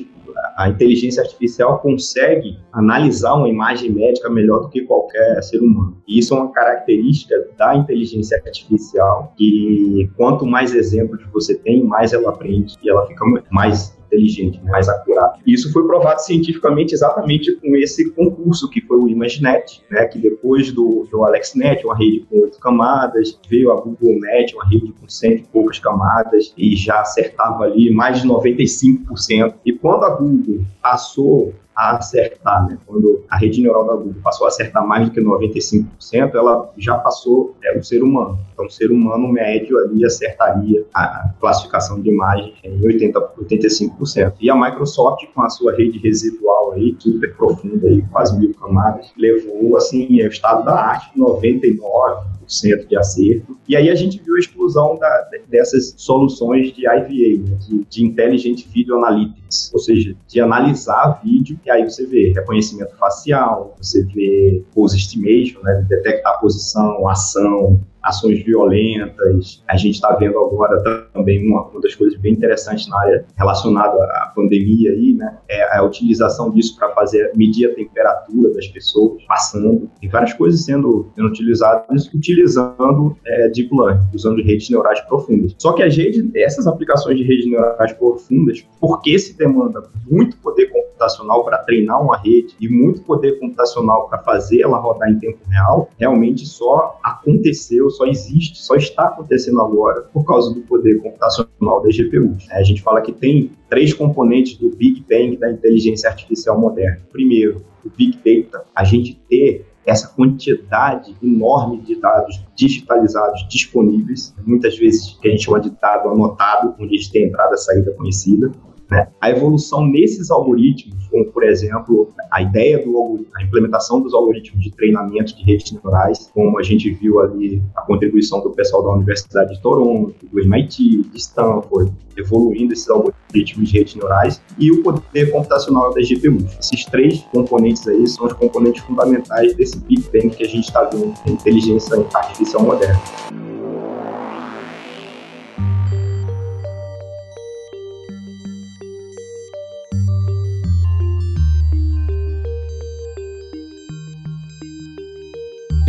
[0.57, 6.01] a inteligência artificial consegue analisar uma imagem médica melhor do que qualquer ser humano.
[6.07, 12.13] E isso é uma característica da inteligência artificial que quanto mais exemplos você tem, mais
[12.13, 15.39] ela aprende e ela fica mais inteligente, mais acurado.
[15.47, 20.71] Isso foi provado cientificamente exatamente com esse concurso que foi o ImageNet, né, que depois
[20.71, 25.39] do, do AlexNet, uma rede com oito camadas, veio a GoogleNet, uma rede com cento
[25.39, 29.54] e poucas camadas, e já acertava ali mais de 95%.
[29.65, 32.77] E quando a Google passou a acertar, né?
[32.85, 36.95] Quando a rede neural da Google passou a acertar mais do que 95%, ela já
[36.99, 38.37] passou é, o ser humano.
[38.53, 44.33] Então, o ser humano médio ali acertaria a classificação de imagem em 80, 85%.
[44.39, 49.11] E a Microsoft, com a sua rede residual aí, super profunda, aí, quase mil camadas,
[49.17, 53.57] levou, assim, o estado da arte, 99%, 90% de acerto.
[53.67, 58.05] E aí a gente viu a explosão da, dessas soluções de IVA, né, de, de
[58.05, 64.03] Intelligent Video Analytics, ou seja, de analisar vídeo e aí você vê reconhecimento facial, você
[64.05, 69.63] vê pose estimation, né, detectar posição, ação, ações violentas.
[69.67, 70.81] A gente está vendo agora
[71.13, 75.37] também uma, uma, das coisas bem interessantes na área relacionada à pandemia aí, né?
[75.47, 79.89] É a utilização disso para fazer medir a temperatura das pessoas passando.
[79.99, 85.55] Tem várias coisas sendo, sendo utilizadas utilizando é, deep learning, usando redes neurais profundas.
[85.57, 90.67] Só que as redes, essas aplicações de redes neurais profundas, porque se demanda muito poder
[90.67, 95.39] computacional para treinar uma rede e muito poder computacional para fazer ela rodar em tempo
[95.49, 101.82] real, realmente só aconteceu só existe, só está acontecendo agora por causa do poder computacional
[101.84, 102.47] das GPUs.
[102.51, 107.01] A gente fala que tem três componentes do Big Bang da inteligência artificial moderna.
[107.12, 114.77] Primeiro, o Big Data, a gente ter essa quantidade enorme de dados digitalizados disponíveis, muitas
[114.77, 117.91] vezes que a gente chama de dado anotado, onde a gente tem entrada e saída
[117.93, 118.51] conhecida.
[118.91, 119.08] Né?
[119.21, 124.71] A evolução nesses algoritmos, como por exemplo a ideia do a implementação dos algoritmos de
[124.71, 129.56] treinamento de redes neurais, como a gente viu ali a contribuição do pessoal da Universidade
[129.56, 135.32] de Toronto, do MIT, de Stanford, evoluindo esses algoritmos de redes neurais e o poder
[135.32, 136.58] computacional das GPUs.
[136.60, 140.84] Esses três componentes aí são os componentes fundamentais desse Big Bang que a gente está
[140.84, 142.99] vendo em inteligência artificial moderna.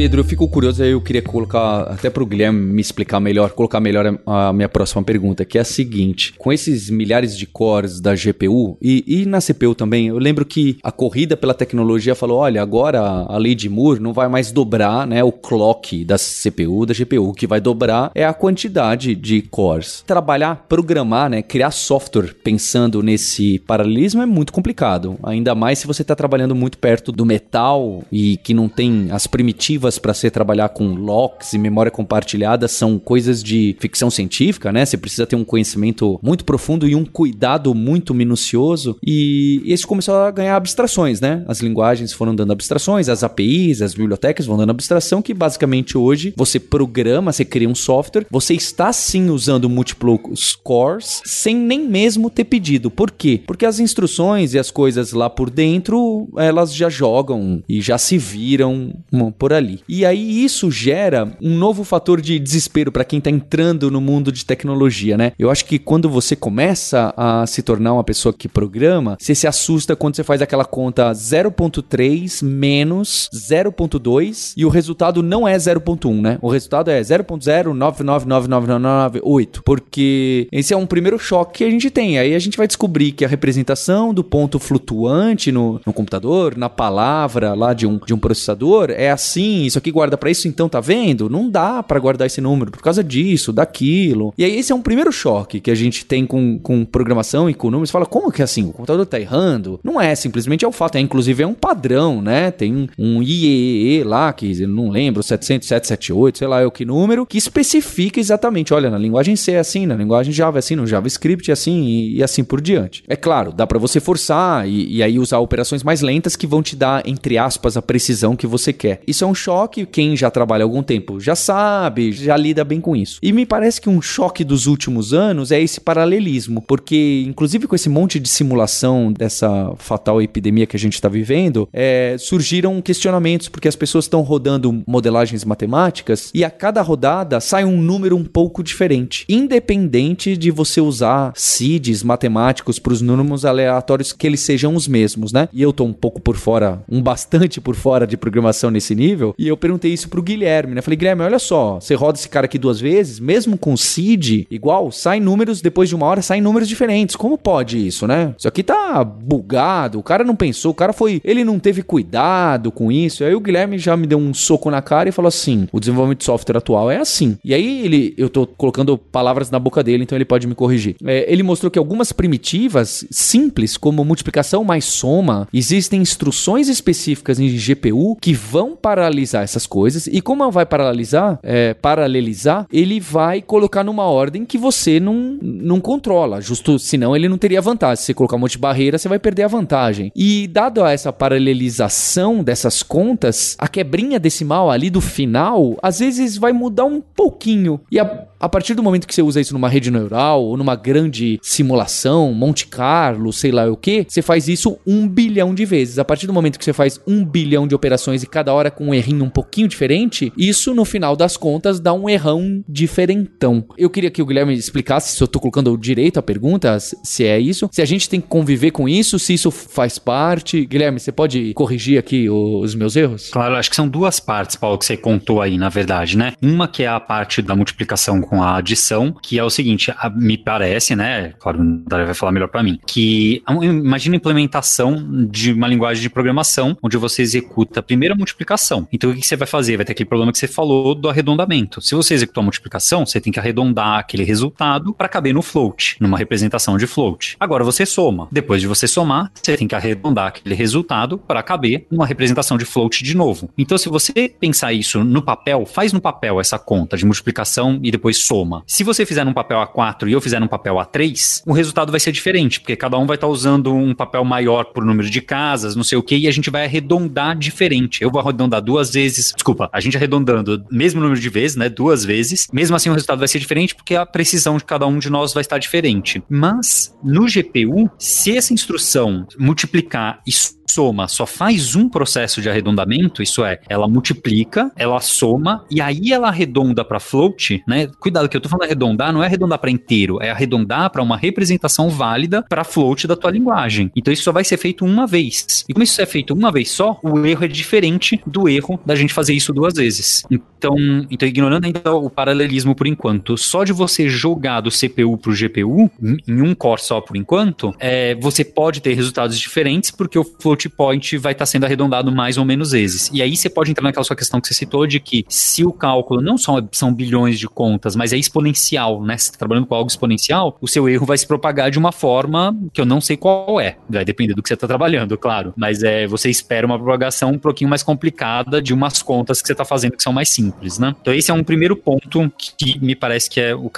[0.02, 3.52] Pedro, eu fico curioso, aí eu queria colocar, até para o Guilherme me explicar melhor,
[3.52, 7.46] colocar melhor a, a, minha próxima pergunta, que é a seguinte: com esses milhares de
[7.46, 12.16] cores da GPU e, e, na CPU também, eu lembro que a corrida pela tecnologia
[12.16, 16.16] falou: olha, agora a lei de Moore não vai mais dobrar né, o clock da
[16.18, 17.28] CPU, da GPU.
[17.28, 20.02] O que vai dobrar é a quantidade de cores.
[20.04, 25.16] Trabalhar, programar, né, criar software pensando nesse paralelismo é muito complicado.
[25.22, 29.28] Ainda mais se você está trabalhando muito perto do metal e que não tem as
[29.28, 34.84] primitivas para ser trabalhar com locks e memória compartilhada são coisas de ficção científica, né?
[34.84, 38.96] Você precisa ter um conhecimento muito profundo e um cuidado muito minucioso.
[39.04, 41.44] E isso começou a ganhar abstrações, né?
[41.46, 46.32] As linguagens foram dando abstrações, as APIs, as bibliotecas vão dando abstração, que basicamente hoje
[46.36, 52.30] você programa, você cria um software, você está sim usando múltiplos cores sem nem mesmo
[52.30, 52.90] ter pedido.
[52.90, 53.40] Por quê?
[53.46, 58.18] Porque as instruções e as coisas lá por dentro, elas já jogam e já se
[58.18, 58.92] viram
[59.38, 59.71] por ali.
[59.88, 64.32] E aí isso gera um novo fator de desespero para quem está entrando no mundo
[64.32, 65.32] de tecnologia, né?
[65.38, 69.46] Eu acho que quando você começa a se tornar uma pessoa que programa, você se
[69.46, 76.20] assusta quando você faz aquela conta 0.3 menos 0.2 e o resultado não é 0.1,
[76.20, 76.38] né?
[76.40, 82.18] O resultado é 0.09999998, porque esse é um primeiro choque que a gente tem.
[82.18, 86.68] Aí a gente vai descobrir que a representação do ponto flutuante no, no computador, na
[86.68, 90.68] palavra lá de um, de um processador, é assim isso aqui guarda para isso, então
[90.68, 91.28] tá vendo?
[91.28, 94.32] Não dá para guardar esse número por causa disso, daquilo.
[94.36, 97.54] E aí esse é um primeiro choque que a gente tem com, com programação e
[97.54, 97.90] com números.
[97.90, 98.64] Fala, como que é assim?
[98.64, 99.80] O computador tá errando?
[99.82, 100.96] Não é, simplesmente é o fato.
[100.96, 102.50] É, inclusive é um padrão, né?
[102.50, 107.26] Tem um IEEE lá, que eu não lembro, 70778, sei lá é o que número,
[107.26, 110.86] que especifica exatamente, olha, na linguagem C é assim, na linguagem Java é assim, no
[110.86, 113.04] JavaScript é assim e, e assim por diante.
[113.08, 116.62] É claro, dá para você forçar e, e aí usar operações mais lentas que vão
[116.62, 119.00] te dar, entre aspas, a precisão que você quer.
[119.06, 122.64] Isso é um choque choque, quem já trabalha há algum tempo já sabe, já lida
[122.64, 123.18] bem com isso.
[123.22, 127.74] E me parece que um choque dos últimos anos é esse paralelismo, porque inclusive com
[127.74, 133.48] esse monte de simulação dessa fatal epidemia que a gente está vivendo, é, surgiram questionamentos,
[133.48, 138.24] porque as pessoas estão rodando modelagens matemáticas e a cada rodada sai um número um
[138.24, 144.74] pouco diferente, independente de você usar seeds matemáticos para os números aleatórios que eles sejam
[144.74, 145.48] os mesmos, né?
[145.52, 149.34] E eu tô um pouco por fora, um bastante por fora de programação nesse nível,
[149.42, 150.80] e eu perguntei isso pro Guilherme, né?
[150.80, 154.92] Falei, Guilherme, olha só, você roda esse cara aqui duas vezes, mesmo com seed igual,
[154.92, 157.16] sai números, depois de uma hora saem números diferentes.
[157.16, 158.36] Como pode isso, né?
[158.38, 162.70] Isso aqui tá bugado, o cara não pensou, o cara foi, ele não teve cuidado
[162.70, 163.24] com isso.
[163.24, 166.20] Aí o Guilherme já me deu um soco na cara e falou assim: o desenvolvimento
[166.20, 167.36] de software atual é assim.
[167.44, 170.94] E aí ele, eu tô colocando palavras na boca dele, então ele pode me corrigir.
[171.04, 177.48] É, ele mostrou que algumas primitivas simples, como multiplicação mais soma, existem instruções específicas em
[177.48, 180.06] GPU que vão paralisar paralelizar essas coisas.
[180.06, 185.80] E como vai paralelizar, é, paralelizar, ele vai colocar numa ordem que você não, não
[185.80, 186.40] controla.
[186.40, 187.96] Justo, senão ele não teria vantagem.
[187.96, 190.12] Se você colocar um monte de barreira, você vai perder a vantagem.
[190.14, 196.52] E dado essa paralelização dessas contas, a quebrinha decimal ali do final, às vezes vai
[196.52, 197.80] mudar um pouquinho.
[197.90, 198.04] E a,
[198.42, 202.32] a partir do momento que você usa isso numa rede neural ou numa grande simulação,
[202.34, 205.96] Monte Carlo, sei lá o que, você faz isso um bilhão de vezes.
[205.96, 208.88] A partir do momento que você faz um bilhão de operações e cada hora com
[208.88, 213.64] um errinho um pouquinho diferente, isso no final das contas dá um errão diferentão.
[213.78, 217.38] Eu queria que o Guilherme explicasse se eu tô colocando direito a pergunta, se é
[217.38, 220.66] isso, se a gente tem que conviver com isso, se isso faz parte.
[220.66, 223.30] Guilherme, você pode corrigir aqui os meus erros?
[223.30, 226.32] Claro, acho que são duas partes, Paulo, que você contou aí, na verdade, né?
[226.42, 230.08] Uma que é a parte da multiplicação com a adição, que é o seguinte, a,
[230.08, 231.34] me parece, né?
[231.38, 236.02] Claro, o Dario vai falar melhor para mim, que imagina a implementação de uma linguagem
[236.02, 238.88] de programação onde você executa a primeira multiplicação.
[238.90, 239.76] Então o que você vai fazer?
[239.76, 241.82] Vai ter aquele problema que você falou do arredondamento.
[241.82, 245.98] Se você executou a multiplicação, você tem que arredondar aquele resultado para caber no float,
[246.00, 247.36] numa representação de float.
[247.38, 248.28] Agora você soma.
[248.32, 252.64] Depois de você somar, você tem que arredondar aquele resultado para caber numa representação de
[252.64, 253.50] float de novo.
[253.58, 257.90] Então se você pensar isso no papel, faz no papel essa conta de multiplicação e
[257.90, 258.62] depois soma.
[258.66, 262.00] Se você fizer num papel A4 e eu fizer num papel A3, o resultado vai
[262.00, 265.20] ser diferente, porque cada um vai estar tá usando um papel maior por número de
[265.20, 268.02] casas, não sei o que, e a gente vai arredondar diferente.
[268.02, 272.04] Eu vou arredondar duas vezes, desculpa, a gente arredondando mesmo número de vezes, né, duas
[272.04, 275.10] vezes, mesmo assim o resultado vai ser diferente porque a precisão de cada um de
[275.10, 276.22] nós vai estar diferente.
[276.28, 283.22] Mas no GPU, se essa instrução multiplicar isso soma só faz um processo de arredondamento,
[283.22, 287.88] isso é, ela multiplica, ela soma e aí ela arredonda para float, né?
[287.98, 291.16] Cuidado que eu tô falando arredondar, não é arredondar para inteiro, é arredondar para uma
[291.16, 293.90] representação válida para float da tua linguagem.
[293.94, 295.64] Então isso só vai ser feito uma vez.
[295.68, 298.94] E como isso é feito uma vez só, o erro é diferente do erro da
[298.94, 300.22] gente fazer isso duas vezes.
[300.30, 300.76] Então,
[301.10, 305.90] então ignorando ainda o paralelismo por enquanto, só de você jogar do CPU pro GPU
[306.26, 310.61] em um core só por enquanto, é, você pode ter resultados diferentes porque o float
[310.68, 313.10] point vai estar tá sendo arredondado mais ou menos vezes.
[313.12, 315.72] E aí você pode entrar naquela sua questão que você citou de que se o
[315.72, 319.16] cálculo não só são bilhões de contas, mas é exponencial, né?
[319.16, 322.56] Você está trabalhando com algo exponencial, o seu erro vai se propagar de uma forma
[322.72, 323.76] que eu não sei qual é.
[323.88, 325.52] Vai depender do que você está trabalhando, claro.
[325.56, 329.52] Mas é, você espera uma propagação um pouquinho mais complicada de umas contas que você
[329.52, 330.94] está fazendo que são mais simples, né?
[331.00, 333.70] Então esse é um primeiro ponto que me parece que é o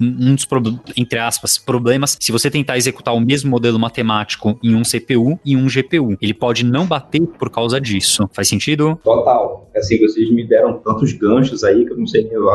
[0.00, 0.46] um dos,
[0.96, 2.16] entre aspas, problemas.
[2.20, 6.32] Se você tentar executar o mesmo modelo matemático em um CPU e um GPU, ele
[6.32, 8.30] pode não bater por causa disso.
[8.32, 8.96] Faz sentido?
[9.02, 9.68] Total.
[9.76, 12.46] Assim, vocês me deram tantos ganchos aí que eu não sei, eu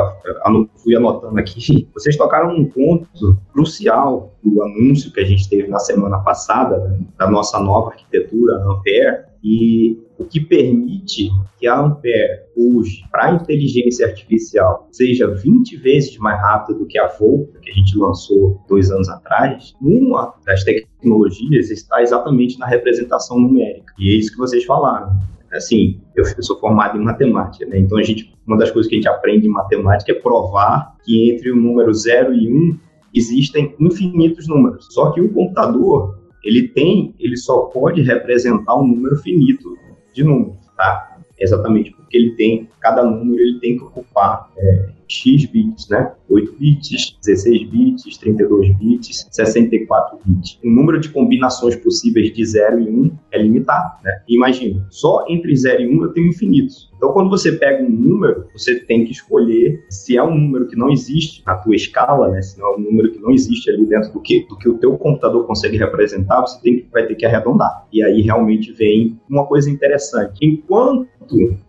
[0.78, 1.88] fui anotando aqui.
[1.94, 7.00] Vocês tocaram um ponto crucial do anúncio que a gente teve na semana passada né,
[7.18, 13.34] da nossa nova arquitetura Ampere e o que permite que a Ampere hoje, para a
[13.36, 18.60] inteligência artificial, seja 20 vezes mais rápida do que a Volta, que a gente lançou
[18.68, 23.94] dois anos atrás, uma das tecnologias está exatamente na representação numérica.
[24.00, 25.12] E é isso que vocês falaram.
[25.54, 27.80] Assim, eu, sou formado em matemática, né?
[27.80, 31.32] Então, a gente, uma das coisas que a gente aprende em matemática é provar que
[31.32, 32.80] entre o número 0 e 1 um,
[33.14, 34.88] existem infinitos números.
[34.92, 39.78] Só que o computador, ele tem, ele só pode representar um número finito
[40.18, 41.18] de números, tá?
[41.40, 46.12] Exatamente porque ele tem, cada número ele tem que ocupar é, X bits, né?
[46.30, 50.60] 8 bits, 16 bits, 32 bits, 64 bits.
[50.64, 54.22] O número de combinações possíveis de 0 e 1 é limitado, né?
[54.28, 56.92] Imagina, só entre 0 e 1 eu tenho infinitos.
[56.98, 60.76] Então, quando você pega um número, você tem que escolher se é um número que
[60.76, 62.42] não existe na tua escala, né?
[62.42, 64.78] Se não é um número que não existe ali dentro do que, do que o
[64.80, 67.86] teu computador consegue representar, você tem que, vai ter que arredondar.
[67.94, 70.40] E aí realmente vem uma coisa interessante.
[70.42, 71.08] Enquanto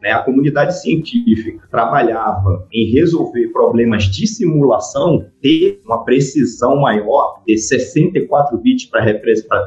[0.00, 7.56] né, a comunidade científica trabalhava em resolver problemas de simulação, ter uma precisão maior, ter
[7.56, 9.04] 64 bits para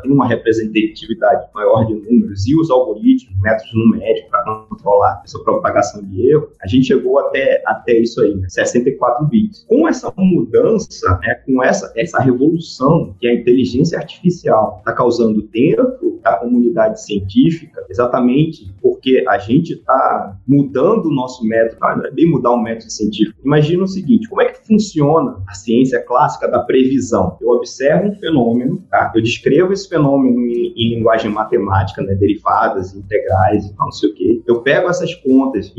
[0.01, 6.03] ter uma representatividade maior de números e os algoritmos, métodos numéricos para controlar essa propagação
[6.03, 9.66] de erro, a gente chegou até, até isso aí, né, 64 bits.
[9.68, 16.20] Com essa mudança, né, com essa, essa revolução que a inteligência artificial está causando dentro
[16.24, 22.12] da comunidade científica, exatamente porque a gente está mudando o nosso método, ah, não é
[22.12, 23.39] bem mudar o método científico.
[23.52, 27.38] Imagina o seguinte, como é que funciona a ciência clássica da previsão?
[27.41, 29.12] Eu observo um fenômeno, tá?
[29.14, 32.16] eu descrevo esse fenômeno em, em linguagem matemática, né?
[32.16, 34.41] derivadas, integrais e não sei o quê.
[34.47, 35.70] Eu pego essas contas,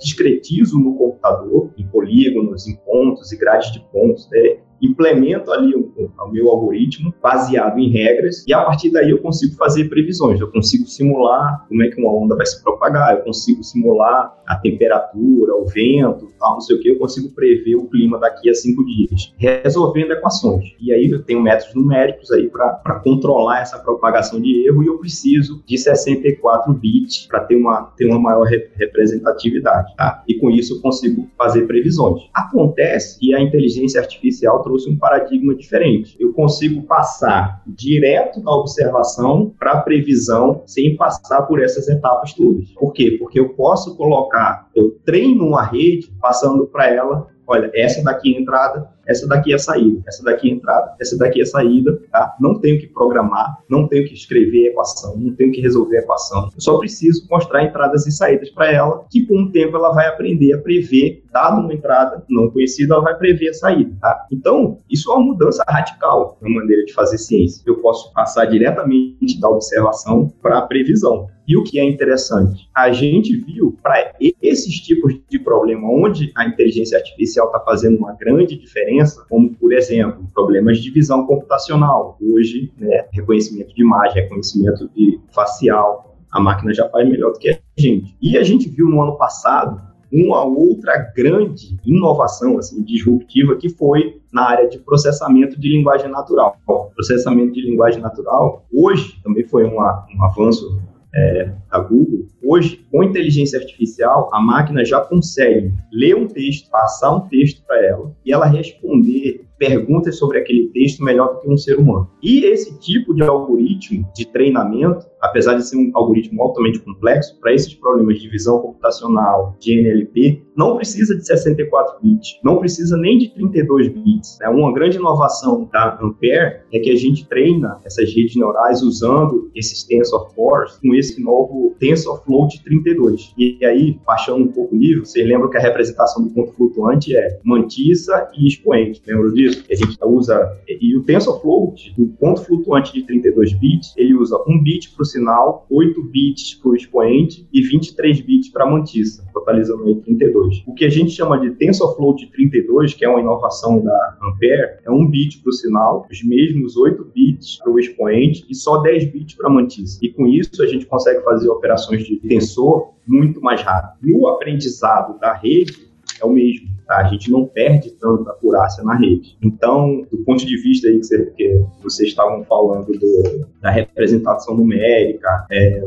[0.00, 4.58] discretizo no computador, em polígonos, em pontos e grades de pontos, né?
[4.80, 5.86] Implemento ali um
[6.26, 10.40] o meu algoritmo baseado em regras e a partir daí eu consigo fazer previsões.
[10.40, 14.56] Eu consigo simular como é que uma onda vai se propagar, eu consigo simular a
[14.56, 18.54] temperatura, o vento, tal, não sei o que, eu consigo prever o clima daqui a
[18.54, 20.74] cinco dias, resolvendo equações.
[20.80, 24.98] E aí eu tenho métodos numéricos aí para controlar essa propagação de erro e eu
[24.98, 30.22] preciso de 64 bits para ter uma, ter uma maior re representatividade, tá?
[30.26, 32.22] E com isso eu consigo fazer previsões.
[32.34, 36.16] Acontece que a inteligência artificial trouxe um paradigma diferente.
[36.18, 42.70] Eu consigo passar direto da observação para a previsão sem passar por essas etapas todas.
[42.72, 43.16] Por quê?
[43.18, 48.40] Porque eu posso colocar, eu treino uma rede passando para ela olha, essa daqui é
[48.40, 52.34] entrada, essa daqui é saída, essa daqui é entrada, essa daqui é saída, tá?
[52.40, 56.50] Não tenho que programar, não tenho que escrever equação, não tenho que resolver equação.
[56.54, 60.06] Eu só preciso mostrar entradas e saídas para ela, que com o tempo ela vai
[60.06, 64.26] aprender a prever, dado uma entrada não conhecida, ela vai prever a saída, tá?
[64.32, 67.62] Então, isso é uma mudança radical na maneira de fazer ciência.
[67.66, 71.28] Eu posso passar diretamente da observação para a previsão.
[71.48, 76.44] E o que é interessante, a gente viu para esses tipos de problema onde a
[76.44, 78.95] inteligência artificial está fazendo uma grande diferença,
[79.28, 82.16] como por exemplo problemas de visão computacional.
[82.20, 87.50] Hoje, né, reconhecimento de imagem, reconhecimento de facial, a máquina já faz melhor do que
[87.50, 88.16] a gente.
[88.20, 89.80] E a gente viu no ano passado
[90.12, 96.56] uma outra grande inovação assim, disruptiva que foi na área de processamento de linguagem natural.
[96.94, 100.80] Processamento de linguagem natural, hoje, também foi uma, um avanço
[101.16, 107.14] é, da Google, hoje, com inteligência artificial, a máquina já consegue ler um texto, passar
[107.16, 111.56] um texto para ela e ela responder perguntas sobre aquele texto melhor do que um
[111.56, 112.08] ser humano.
[112.22, 117.54] E esse tipo de algoritmo de treinamento, apesar de ser um algoritmo altamente complexo, para
[117.54, 123.18] esses problemas de visão computacional, de NLP, não precisa de 64 bits, não precisa nem
[123.18, 124.38] de 32 bits.
[124.40, 124.48] Né?
[124.48, 129.84] Uma grande inovação da Ampere é que a gente treina essas redes neurais usando esses
[129.84, 133.34] TensorFlows com esse novo TensorFloat 32.
[133.36, 137.16] E aí, baixando um pouco o nível, vocês lembram que a representação do ponto flutuante
[137.16, 139.02] é mantissa e expoente.
[139.06, 139.45] Lembram disso?
[139.46, 144.36] Disso, a gente usa, e o TensorFloat, o ponto flutuante de 32 bits, ele usa
[144.46, 148.70] 1 bit para o sinal, 8 bits para o expoente e 23 bits para a
[148.70, 150.62] mantissa, totalizando aí 32.
[150.66, 154.90] O que a gente chama de TensorFloat 32, que é uma inovação da Ampere, é
[154.90, 159.12] 1 bit para o sinal, os mesmos 8 bits para o expoente e só 10
[159.12, 159.98] bits para a mantissa.
[160.02, 163.96] E com isso a gente consegue fazer operações de tensor muito mais rápido.
[164.02, 165.86] No aprendizado da rede,
[166.20, 166.75] é o mesmo.
[166.86, 166.98] Tá?
[166.98, 169.36] A gente não perde tanto acurácia na rede.
[169.42, 174.56] Então, do ponto de vista aí que, você, que vocês estavam falando do, da representação
[174.56, 175.82] numérica, é,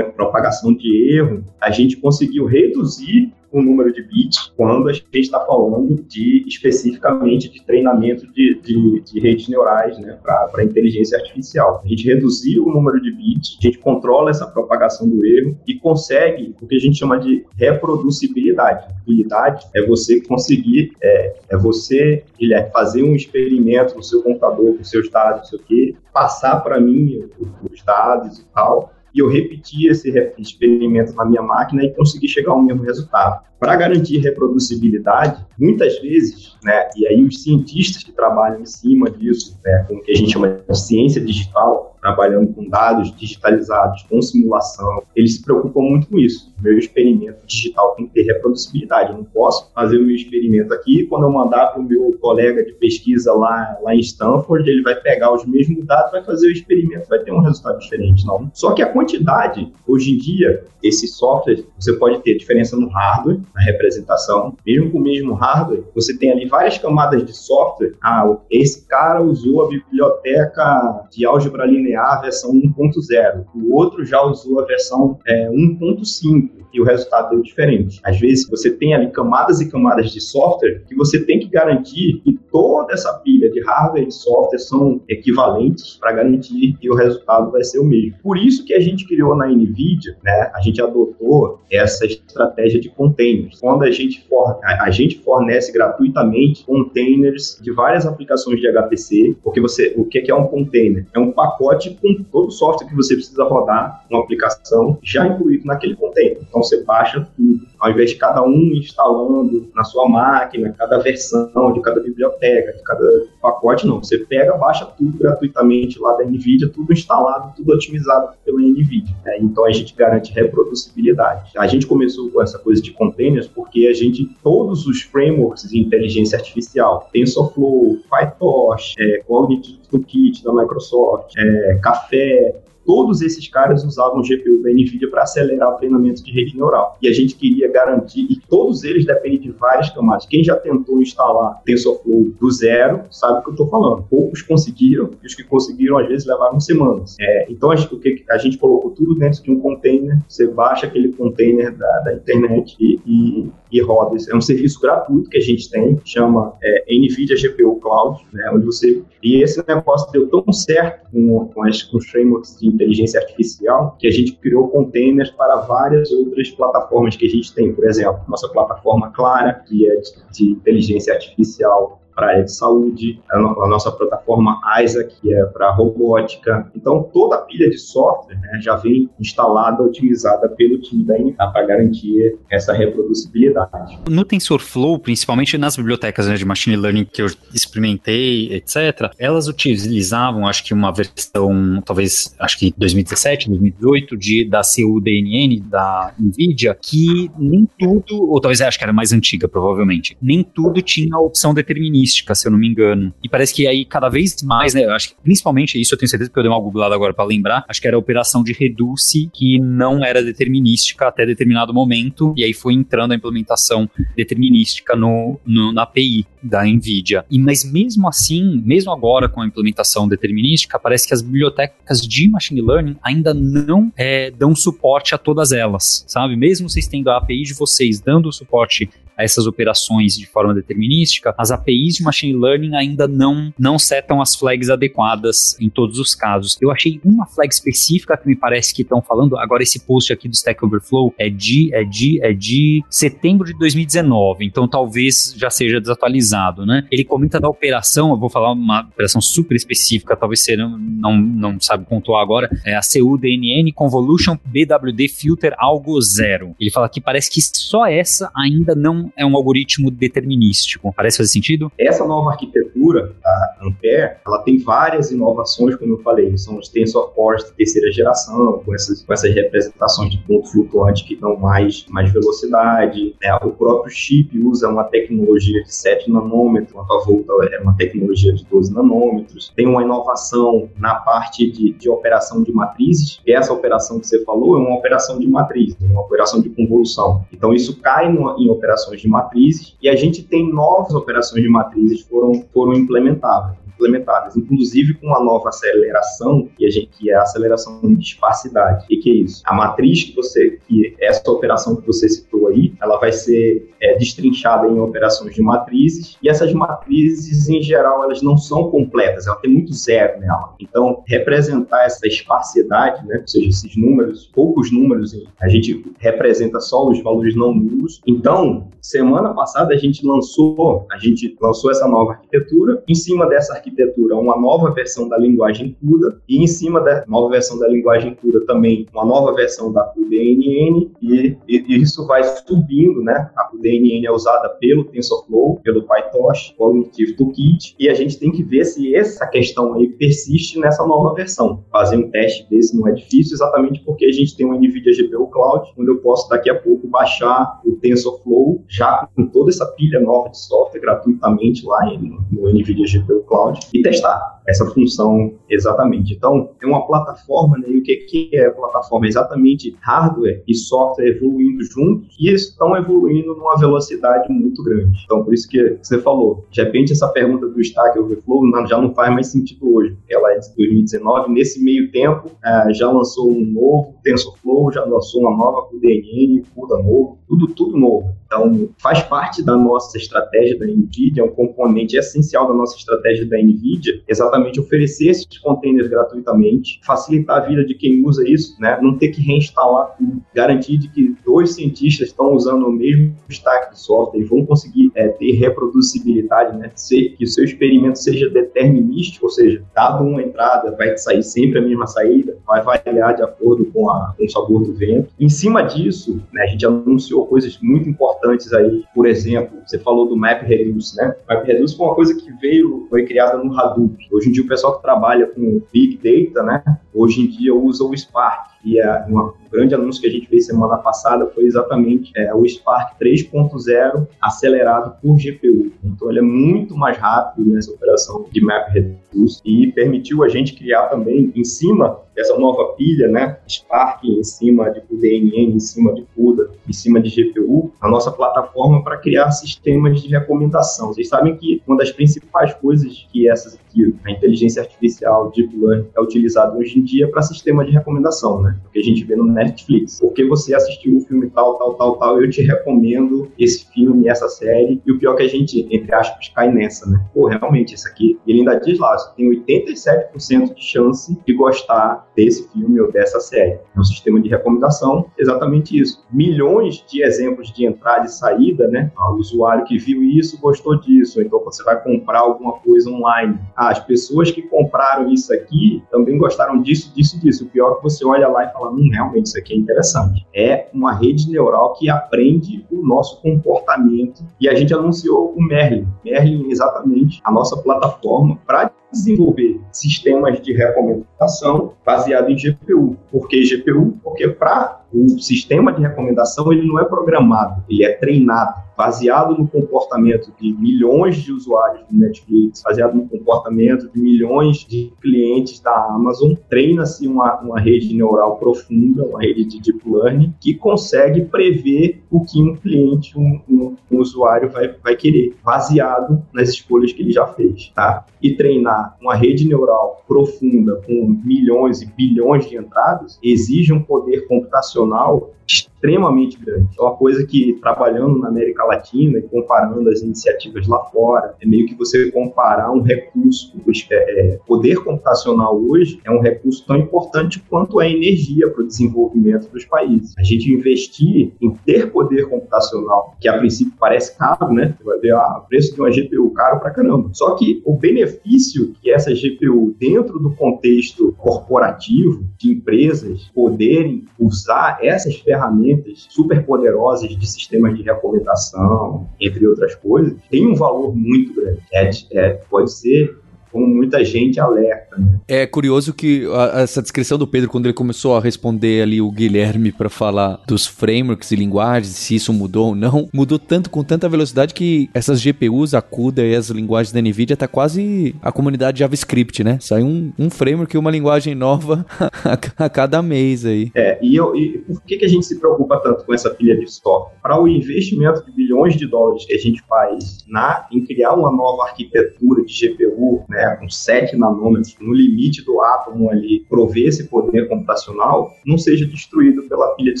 [0.16, 5.40] propagação de erro, a gente conseguiu reduzir o número de bits quando a gente está
[5.40, 11.80] falando de especificamente de treinamento de, de, de redes neurais né, para inteligência artificial.
[11.84, 15.74] A gente reduziu o número de bits, a gente controla essa propagação do erro e
[15.74, 18.86] consegue o que a gente chama de reproducibilidade.
[19.02, 24.84] Habilidade é você conseguir, é, é você, Guilherme, fazer um experimento no seu computador, com
[24.84, 27.28] seus dados, não sei o quê, passar para mim
[27.70, 32.52] os dados e tal, e eu repetir esse experimento na minha máquina e conseguir chegar
[32.52, 33.44] ao mesmo resultado.
[33.60, 39.58] Para garantir reproducibilidade, muitas vezes, né, e aí os cientistas que trabalham em cima disso,
[39.64, 44.20] né, com o que a gente chama de ciência digital, trabalhando com dados digitalizados, com
[44.20, 46.52] simulação, eles se preocupam muito com isso.
[46.60, 49.10] Meu experimento digital tem que ter reproducibilidade.
[49.10, 52.62] Eu não posso fazer o meu experimento aqui quando eu mandar para o meu colega
[52.62, 56.52] de pesquisa lá, lá em Stanford, ele vai pegar os mesmos dados, vai fazer o
[56.52, 58.50] experimento, vai ter um resultado diferente, não.
[58.52, 63.40] Só que a quantidade, hoje em dia, esse software, você pode ter diferença no hardware,
[63.54, 67.94] na representação, mesmo com o mesmo hardware, você tem ali várias camadas de software.
[68.02, 74.60] Ah, esse cara usou a biblioteca de álgebra linear versão 1.0, o outro já usou
[74.60, 78.00] a versão é, 1.5 e o resultado deu diferente.
[78.04, 82.20] Às vezes você tem ali camadas e camadas de software que você tem que garantir
[82.24, 87.50] que toda essa pilha de hardware e software são equivalentes para garantir que o resultado
[87.50, 88.16] vai ser o mesmo.
[88.22, 92.88] Por isso que a gente criou na NVIDIA, né, a gente adotou essa estratégia de
[92.88, 93.60] containers.
[93.60, 99.60] Quando a gente, for, a, gente fornece gratuitamente containers de várias aplicações de HPC, porque
[99.60, 101.06] você, o que é um container?
[101.14, 105.66] É um pacote com todo o software que você precisa rodar uma aplicação já incluído
[105.66, 106.38] naquele container.
[106.48, 111.70] Então você baixa tudo ao invés de cada um instalando na sua máquina, cada versão
[111.74, 114.02] de cada biblioteca, de cada pacote, não.
[114.02, 119.14] Você pega, baixa tudo gratuitamente lá da NVIDIA, tudo instalado, tudo otimizado pela NVIDIA.
[119.24, 119.36] Né?
[119.40, 121.52] Então a gente garante reproducibilidade.
[121.58, 125.78] A gente começou com essa coisa de containers porque a gente, todos os frameworks de
[125.78, 134.20] inteligência artificial, TensorFlow, PyTorch, é, Cognitive Toolkit da Microsoft, é, Café, todos esses caras usavam
[134.20, 136.98] o GPU da NVIDIA para acelerar o treinamento de rede neural.
[137.00, 140.26] E a gente queria garantir, e todos eles dependem de várias camadas.
[140.26, 144.04] Quem já tentou instalar TensorFlow do zero sabe o que eu estou falando.
[144.08, 147.16] Poucos conseguiram, e os que conseguiram às vezes levaram semanas.
[147.20, 150.46] É, então a gente, o que, a gente colocou tudo dentro de um container, você
[150.46, 154.16] baixa aquele container da, da internet e, e, e, roda.
[154.30, 158.64] É um serviço gratuito que a gente tem, chama é, NVIDIA GPU Cloud, né, onde
[158.64, 159.02] você...
[159.22, 163.96] E esse negócio deu tão certo com, com, as, com os frameworks de inteligência artificial
[163.98, 167.72] que a gente criou containers para várias outras plataformas que a gente tem.
[167.74, 172.54] Por exemplo, nossa plataforma Clara, que é de, de inteligência artificial para a área de
[172.54, 176.70] saúde, a, a, nossa plataforma Isaac, que é para robótica.
[176.74, 181.36] Então, toda a pilha de software né, já vem instalada, otimizada pelo time da NK
[181.36, 183.98] para garantir essa reproducibilidade.
[184.08, 190.46] No TensorFlow, principalmente nas bibliotecas né, de machine learning que eu experimentei, etc., elas utilizavam,
[190.46, 197.30] acho que uma versão, talvez, acho que 2017, 2018, de, da CUDNN, da NVIDIA, que
[197.38, 201.52] nem tudo, ou talvez acho que era mais antiga, provavelmente, nem tudo tinha a opção
[201.52, 203.12] determinista mística, se eu não me engano.
[203.22, 206.30] E parece que aí cada vez mais, né, acho que principalmente isso eu tenho certeza
[206.30, 209.30] que eu dei uma googlada agora para lembrar, acho que era a operação de reduce
[209.32, 215.40] que não era determinística até determinado momento, e aí foi entrando a implementação determinística no,
[215.46, 217.24] no na API da NVIDIA.
[217.30, 222.28] E, mas mesmo assim, mesmo agora com a implementação determinística, parece que as bibliotecas de
[222.28, 226.36] machine learning ainda não é, dão suporte a todas elas, sabe?
[226.36, 231.34] Mesmo vocês tendo a API de vocês dando suporte a essas operações de forma determinística,
[231.38, 236.14] as APIs de machine learning ainda não, não setam as flags adequadas em todos os
[236.14, 236.58] casos.
[236.60, 240.28] Eu achei uma flag específica que me parece que estão falando, agora esse post aqui
[240.28, 245.50] do Stack Overflow é de, é de, é de setembro de 2019, então talvez já
[245.50, 246.86] seja desatualizado, né?
[246.90, 251.16] Ele comenta da operação, eu vou falar uma operação super específica, talvez você não, não,
[251.16, 256.54] não sabe pontuar agora, é a CUDNN Convolution BWD Filter Algo Zero.
[256.58, 260.92] Ele fala que parece que só essa ainda não é um algoritmo determinístico.
[260.96, 261.70] Parece fazer sentido?
[261.78, 267.12] Essa nova arquitetura, a Ampere, ela tem várias inovações, como eu falei, são os tensor
[267.14, 271.86] cores de terceira geração, com essas, com essas representações de ponto flutuante que dão mais,
[271.88, 273.14] mais velocidade.
[273.22, 273.34] Né?
[273.42, 278.44] O próprio chip usa uma tecnologia de 7 nanômetros, a Volta é uma tecnologia de
[278.44, 279.52] 12 nanômetros.
[279.54, 284.56] Tem uma inovação na parte de, de operação de matrizes, essa operação que você falou
[284.56, 287.24] é uma operação de matriz, uma operação de convolução.
[287.32, 291.42] Então, isso cai no, em operações operações de matrizes, e a gente tem novas operações
[291.42, 297.10] de matrizes foram, foram implementadas implementadas, inclusive com uma nova aceleração, que, a gente, que
[297.10, 298.86] é a aceleração de espacidade.
[298.90, 299.42] E que é isso?
[299.44, 303.96] A matriz que você, que essa operação que você citou aí, ela vai ser é,
[303.96, 309.36] destrinchada em operações de matrizes, e essas matrizes, em geral, elas não são completas, ela
[309.36, 310.54] tem muito zero nela.
[310.60, 316.88] Então, representar essa espacidade, né, ou seja, esses números, poucos números, a gente representa só
[316.88, 318.00] os valores não nulos.
[318.06, 322.82] Então, semana passada a gente lançou, a gente lançou essa nova arquitetura.
[322.88, 327.30] Em cima dessa arquitetura, uma nova versão da linguagem CUDA e em cima da nova
[327.30, 333.02] versão da linguagem CUDA também uma nova versão da CUDNN e, e, isso vai subindo,
[333.02, 333.30] né?
[333.36, 338.42] A CUDNN é usada pelo TensorFlow, pelo PyTorch, Cognitive Toolkit e a gente tem que
[338.42, 341.64] ver se essa questão aí persiste nessa nova versão.
[341.70, 345.26] Fazer um teste desse não é difícil, exatamente porque a gente tem um NVIDIA GPU
[345.28, 350.00] Cloud, onde eu posso daqui a pouco baixar o TensorFlow já com toda essa pilha
[350.00, 351.84] nova de software gratuitamente lá
[352.30, 356.14] no NVIDIA GPU Cloud e testar essa função exatamente.
[356.14, 357.68] Então, é uma plataforma, né?
[357.68, 359.06] E o que, é a plataforma?
[359.06, 365.02] exatamente hardware e software evoluindo juntos e estão evoluindo numa velocidade muito grande.
[365.04, 368.94] Então, por isso que você falou, de repente essa pergunta do Stack Overflow já não
[368.94, 371.32] faz mais sentido hoje, porque ela é de 2019.
[371.32, 376.78] Nesse meio tempo, é, já lançou um novo TensorFlow, já lançou uma nova DNN, CUDA
[376.78, 378.14] novo, tudo, tudo novo.
[378.26, 383.26] Então, faz parte da nossa estratégia da NVIDIA, é um componente essencial da nossa estratégia
[383.26, 388.78] da NVIDIA, exatamente oferecer esses containers gratuitamente, facilitar a vida de quem usa isso, né?
[388.82, 393.72] não ter que reinstalar tudo, garantir de que dois cientistas estão usando o mesmo stack
[393.72, 396.70] de software e vão conseguir é, ter reproduzibilidade, né?
[396.74, 401.58] Ser, que o seu experimento seja determinístico, ou seja, dado um, entrada vai sair sempre
[401.58, 405.08] a mesma saída, vai variar de acordo com, a, com o sabor do vento.
[405.18, 408.84] Em cima disso, né, a gente anunciou coisas muito importantes aí.
[408.94, 411.14] Por exemplo, você falou do MapReduce, né?
[411.28, 413.96] MapReduce foi uma coisa que veio, foi criada no Hadoop.
[414.24, 416.78] Hoje em dia o pessoal que trabalha com Big Data, né?
[416.94, 418.54] Hoje em dia usa o Spark.
[418.64, 422.34] E é uma, um grande anúncio que a gente fez semana passada foi exatamente é,
[422.34, 425.72] o Spark 3.0 acelerado por GPU.
[425.84, 430.84] Então ele é muito mais rápido nessa operação de MapReduce e permitiu a gente criar
[430.84, 436.06] também em cima dessa nova pilha, né, Spark em cima de CNN, em cima de
[436.14, 440.88] CUDA, em cima de GPU, a nossa plataforma para criar sistemas de recomendação.
[440.88, 443.58] Vocês sabem que uma das principais coisas que essas
[444.04, 448.56] a inteligência artificial, Deep Learning, é utilizada hoje em dia para sistema de recomendação, né?
[448.72, 450.00] Que a gente vê no Netflix.
[450.00, 454.28] Porque você assistiu o filme tal, tal, tal, tal, eu te recomendo esse filme, essa
[454.28, 454.80] série.
[454.86, 457.00] E o pior é que a gente, entre aspas, cai nessa, né?
[457.12, 458.18] Pô, realmente, isso aqui.
[458.26, 463.20] Ele ainda diz lá, você tem 87% de chance de gostar desse filme ou dessa
[463.20, 463.58] série.
[463.74, 466.04] É um sistema de recomendação, exatamente isso.
[466.12, 468.92] Milhões de exemplos de entrada e saída, né?
[468.96, 471.20] Ah, o usuário que viu isso gostou disso.
[471.20, 473.38] Então você vai comprar alguma coisa online.
[473.56, 477.44] Ah, as pessoas que compraram isso aqui também gostaram disso, disso, disso.
[477.44, 480.26] O pior é que você olha lá e fala, hum, realmente isso aqui é interessante.
[480.34, 485.86] É uma rede neural que aprende o nosso comportamento e a gente anunciou o Merlin.
[486.04, 492.96] Merlin, exatamente, a nossa plataforma para desenvolver sistemas de recomendação baseado em GPU.
[493.10, 493.98] Por que GPU?
[494.02, 499.46] Porque para o sistema de recomendação ele não é programado, ele é treinado, baseado no
[499.46, 505.74] comportamento de milhões de usuários do Netflix, baseado no comportamento de milhões de clientes da
[505.86, 512.02] Amazon, treina-se uma, uma rede neural profunda, uma rede de deep learning, que consegue prever
[512.10, 517.02] o que um cliente, um, um, um usuário vai, vai querer, baseado nas escolhas que
[517.02, 518.04] ele já fez, tá?
[518.22, 524.26] E treinar uma rede neural profunda com milhões e bilhões de entradas exige um poder
[524.26, 526.68] computacional profissional extremamente grande.
[526.78, 531.46] É uma coisa que, trabalhando na América Latina e comparando as iniciativas lá fora, é
[531.46, 533.52] meio que você comparar um recurso.
[533.90, 533.94] É,
[534.34, 539.50] é, poder computacional hoje é um recurso tão importante quanto a energia para o desenvolvimento
[539.50, 540.14] dos países.
[540.18, 544.74] A gente investir em ter poder computacional, que a princípio parece caro, né?
[544.78, 547.10] Você vai ver ah, o preço de uma GPU caro para caramba.
[547.12, 554.78] Só que o benefício que essa GPU, dentro do contexto corporativo, de empresas poderem usar
[554.82, 560.94] essas ferramentas ferramentas super poderosas de sistemas de recomendação, entre outras coisas, tem um valor
[560.94, 561.60] muito grande.
[561.72, 563.18] É, é, pode ser
[563.54, 564.96] como muita gente alerta.
[564.98, 565.20] Né?
[565.28, 569.08] É curioso que a, essa descrição do Pedro, quando ele começou a responder ali o
[569.12, 573.84] Guilherme para falar dos frameworks e linguagens, se isso mudou ou não, mudou tanto com
[573.84, 578.32] tanta velocidade que essas GPUs, a CUDA e as linguagens da NVIDIA tá quase a
[578.32, 579.58] comunidade JavaScript, né?
[579.60, 581.86] Sai um, um framework e uma linguagem nova
[582.24, 583.70] a, a, cada mês aí.
[583.76, 586.58] É, e, eu, e por que, que a gente se preocupa tanto com essa pilha
[586.58, 587.14] de software?
[587.22, 591.30] Para o investimento de bilhões de dólares que a gente faz na, em criar uma
[591.30, 597.08] nova arquitetura de GPU, né, com 7 nanômetros, no limite do átomo ali, prover esse
[597.08, 600.00] poder computacional, não seja destruído pela pilha de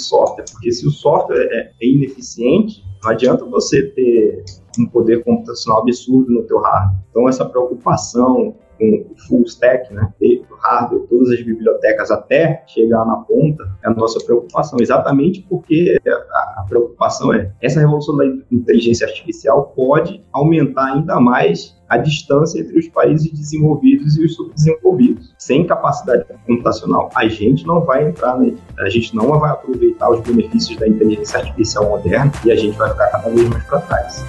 [0.00, 0.44] software.
[0.50, 4.44] Porque se o software é, é ineficiente, não adianta você ter
[4.78, 7.00] um poder computacional absurdo no teu hardware.
[7.10, 12.64] Então, essa preocupação com o full stack, né, desde o hardware, todas as bibliotecas até
[12.66, 18.26] chegar na ponta, é a nossa preocupação, exatamente porque a preocupação é essa revolução da
[18.50, 25.34] inteligência artificial pode aumentar ainda mais a distância entre os países desenvolvidos e os subdesenvolvidos.
[25.38, 30.20] Sem capacidade computacional, a gente não vai entrar, na, a gente não vai aproveitar os
[30.20, 34.24] benefícios da inteligência artificial moderna e a gente vai ficar cada vez mais para trás.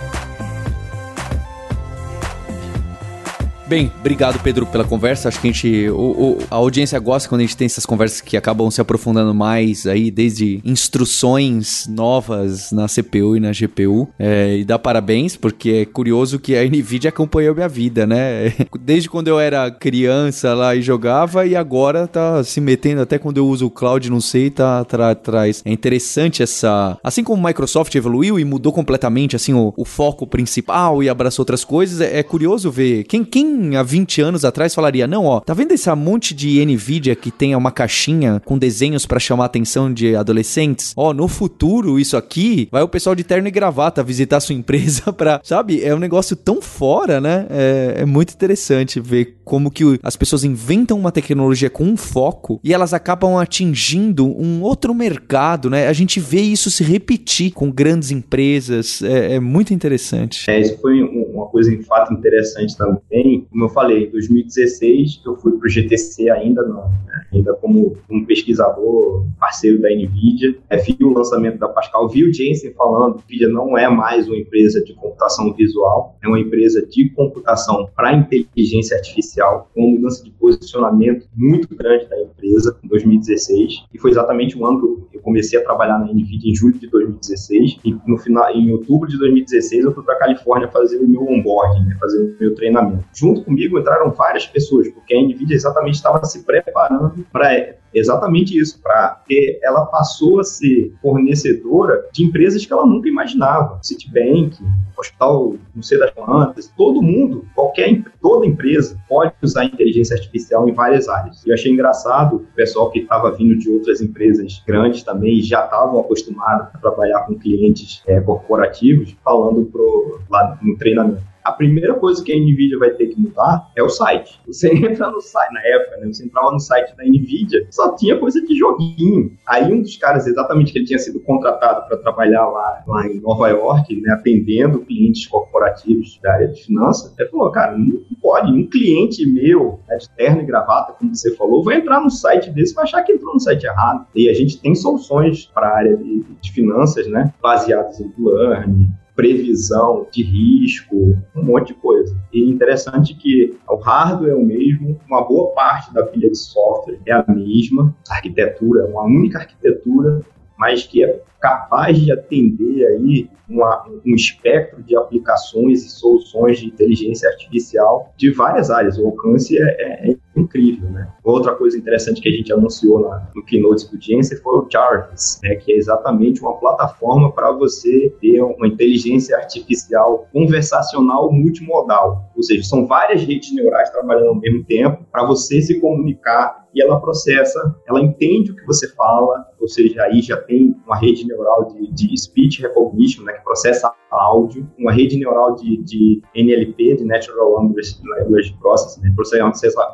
[3.67, 5.27] Bem, obrigado, Pedro, pela conversa.
[5.27, 5.89] Acho que a gente.
[5.89, 9.33] O, o, a audiência gosta quando a gente tem essas conversas que acabam se aprofundando
[9.33, 14.07] mais aí, desde instruções novas na CPU e na GPU.
[14.19, 18.53] É, e dá parabéns, porque é curioso que a Nvidia acompanhou minha vida, né?
[18.79, 23.37] Desde quando eu era criança lá e jogava, e agora tá se metendo, até quando
[23.37, 25.63] eu uso o cloud, não sei, tá atrás.
[25.65, 26.99] É interessante essa.
[27.03, 31.63] Assim como Microsoft evoluiu e mudou completamente assim o, o foco principal e abraçou outras
[31.63, 33.23] coisas, é, é curioso ver quem.
[33.23, 37.31] quem há 20 anos atrás falaria: não, ó, tá vendo esse monte de Nvidia que
[37.31, 40.93] tem uma caixinha com desenhos para chamar a atenção de adolescentes?
[40.95, 45.11] Ó, no futuro, isso aqui, vai o pessoal de terno e gravata visitar sua empresa
[45.13, 45.39] pra.
[45.43, 45.83] Sabe?
[45.83, 47.45] É um negócio tão fora, né?
[47.49, 52.59] É, é muito interessante ver como que as pessoas inventam uma tecnologia com um foco
[52.63, 55.87] e elas acabam atingindo um outro mercado, né?
[55.87, 59.01] A gente vê isso se repetir com grandes empresas.
[59.01, 60.49] É, é muito interessante.
[60.49, 65.21] É, isso foi um, uma coisa em fato interessante também, como eu falei, em 2016
[65.25, 70.57] eu fui para o GTC ainda, não, né, ainda como um pesquisador, parceiro da NVIDIA,
[70.69, 74.37] é, vi o lançamento da Pascal, vi o Jensen falando NVIDIA não é mais uma
[74.37, 80.31] empresa de computação visual, é uma empresa de computação para inteligência artificial, com mudança de
[80.31, 85.63] posicionamento muito grande da empresa em 2016, e foi exatamente o ano que comecei a
[85.63, 89.91] trabalhar na NVIDIA em julho de 2016, e no final, em outubro de 2016 eu
[89.91, 93.03] fui para a Califórnia fazer o meu onboarding, né, fazer o meu treinamento.
[93.11, 98.81] Junto comigo entraram várias pessoas, porque a NVIDIA exatamente estava se preparando para exatamente isso,
[98.81, 103.79] para que ela passou a ser fornecedora de empresas que ela nunca imaginava.
[103.81, 104.57] Citibank,
[104.97, 110.73] Hospital não sei das quantas, todo mundo, qualquer, toda empresa pode usar inteligência artificial em
[110.73, 111.45] várias áreas.
[111.45, 115.65] E eu achei engraçado o pessoal que estava vindo de outras empresas grandes também já
[115.65, 121.93] estavam acostumados a trabalhar com clientes é, corporativos, falando pro, lá no treinamento a primeira
[121.93, 124.39] coisa que a NVIDIA vai ter que mudar é o site.
[124.47, 126.07] Você entra no site, na época, né?
[126.07, 129.31] Você entrava no site da NVIDIA, só tinha coisa de joguinho.
[129.45, 133.19] Aí um dos caras, exatamente que ele tinha sido contratado para trabalhar lá, lá em
[133.19, 138.51] Nova York, né, atendendo clientes corporativos da área de finanças, ele falou, cara, não pode,
[138.51, 142.49] um cliente meu, né, de terno e gravata, como você falou, vai entrar no site
[142.49, 144.07] desse e vai achar que entrou no site errado.
[144.15, 148.89] E a gente tem soluções para a área de, de finanças, né, baseadas em learning,
[149.15, 152.15] previsão de risco, um monte de coisa.
[152.33, 156.99] E interessante que o hardware é o mesmo, uma boa parte da pilha de software
[157.05, 160.21] é a mesma, a arquitetura é uma única arquitetura,
[160.57, 166.65] mas que é capaz de atender aí uma, um espectro de aplicações e soluções de
[166.65, 168.97] inteligência artificial de várias áreas.
[168.97, 171.07] O alcance é, é, é incrível, né?
[171.23, 175.55] Outra coisa interessante que a gente anunciou na, no keynote do foi o Jarvis, né,
[175.55, 182.31] que é exatamente uma plataforma para você ter uma inteligência artificial conversacional multimodal.
[182.35, 186.81] Ou seja, são várias redes neurais trabalhando ao mesmo tempo para você se comunicar e
[186.81, 191.25] ela processa, ela entende o que você fala, ou seja, aí já tem uma rede
[191.35, 196.95] neural de, de speech recognition, né, que processa áudio, uma rede neural de, de NLP,
[196.95, 199.13] de Natural Language, Language Processing, né,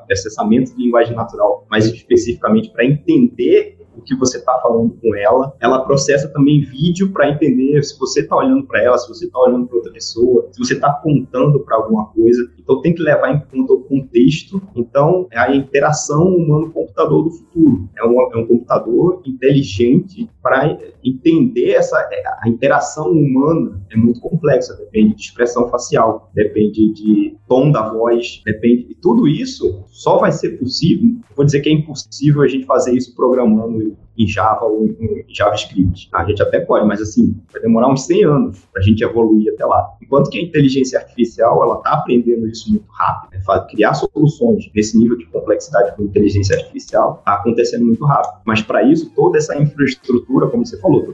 [0.08, 5.54] processamento de linguagem natural, mais especificamente para entender o que você está falando com ela.
[5.60, 9.40] Ela processa também vídeo para entender se você está olhando para ela, se você está
[9.40, 12.52] olhando para outra pessoa, se você está apontando para alguma coisa.
[12.60, 14.62] Então tem que levar em conta o contexto.
[14.76, 17.90] Então é a interação humano-computador do futuro.
[17.98, 21.98] É um, é um computador inteligente para entender essa
[22.42, 24.76] a interação humana é muito complexa.
[24.76, 29.84] Depende de expressão facial, depende de tom da voz, depende de tudo isso.
[29.88, 31.16] Só vai ser possível.
[31.36, 35.26] Vou dizer que é impossível a gente fazer isso programando you em Java ou em
[35.30, 36.10] JavaScript.
[36.14, 39.54] A gente até pode, mas assim, vai demorar uns 100 anos para a gente evoluir
[39.54, 39.92] até lá.
[40.02, 43.32] Enquanto que a inteligência artificial, ela está aprendendo isso muito rápido.
[43.32, 43.68] Né?
[43.70, 48.42] Criar soluções nesse nível de complexidade com inteligência artificial está acontecendo muito rápido.
[48.46, 51.06] Mas para isso, toda essa infraestrutura, como você falou,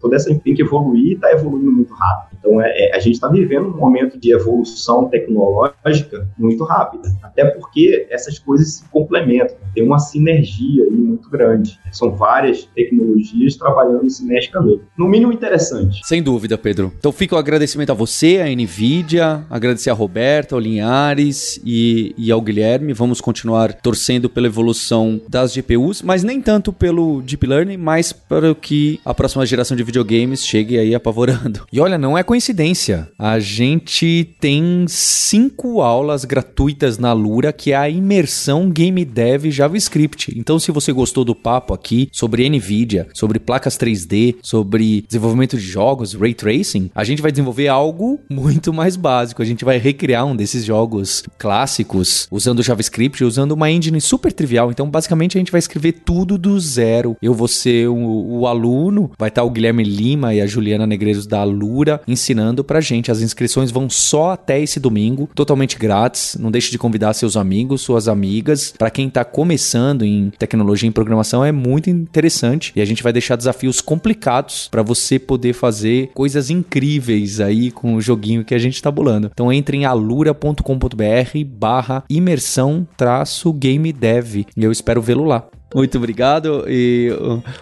[0.00, 2.38] toda essa tem que evoluir e está evoluindo muito rápido.
[2.38, 7.08] Então, é, é a gente está vivendo um momento de evolução tecnológica muito rápida.
[7.22, 9.56] Até porque essas coisas se complementam.
[9.74, 11.78] Tem uma sinergia aí muito grande.
[11.92, 14.82] São várias várias tecnologias trabalhando sinergicamente.
[14.96, 16.00] No mínimo interessante.
[16.04, 16.92] Sem dúvida, Pedro.
[16.98, 22.30] Então fica o agradecimento a você, a NVIDIA, agradecer a Roberta, ao Linhares e, e
[22.30, 22.92] ao Guilherme.
[22.92, 28.54] Vamos continuar torcendo pela evolução das GPUs, mas nem tanto pelo Deep Learning, mas para
[28.54, 31.66] que a próxima geração de videogames chegue aí apavorando.
[31.72, 33.08] E olha, não é coincidência.
[33.18, 40.32] A gente tem cinco aulas gratuitas na Lura, que é a imersão Game Dev JavaScript.
[40.38, 45.56] Então, se você gostou do papo aqui sobre sobre NVIDIA, sobre placas 3D, sobre desenvolvimento
[45.56, 49.40] de jogos, ray tracing, a gente vai desenvolver algo muito mais básico.
[49.40, 54.70] A gente vai recriar um desses jogos clássicos usando JavaScript, usando uma engine super trivial.
[54.70, 57.16] Então, basicamente, a gente vai escrever tudo do zero.
[57.22, 61.26] Eu vou ser o, o aluno, vai estar o Guilherme Lima e a Juliana Negreiros
[61.26, 63.10] da Lura ensinando pra gente.
[63.10, 66.36] As inscrições vão só até esse domingo, totalmente grátis.
[66.38, 68.74] Não deixe de convidar seus amigos, suas amigas.
[68.76, 73.02] Para quem tá começando em tecnologia e programação, é muito interessante interessante e a gente
[73.02, 78.54] vai deixar desafios complicados para você poder fazer coisas incríveis aí com o joguinho que
[78.54, 79.30] a gente está bolando.
[79.32, 85.46] Então entre em alura.com.br barra imersão traço game dev e eu espero vê-lo lá.
[85.74, 87.10] Muito obrigado e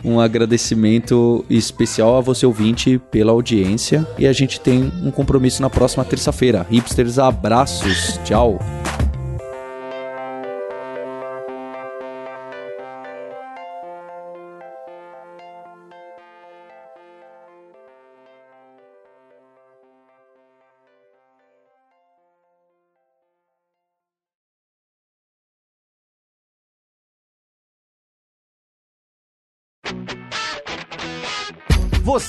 [0.05, 4.07] um agradecimento especial a você ouvinte pela audiência.
[4.17, 6.65] E a gente tem um compromisso na próxima terça-feira.
[6.71, 8.21] Hipsters, abraços.
[8.25, 8.61] Tchau.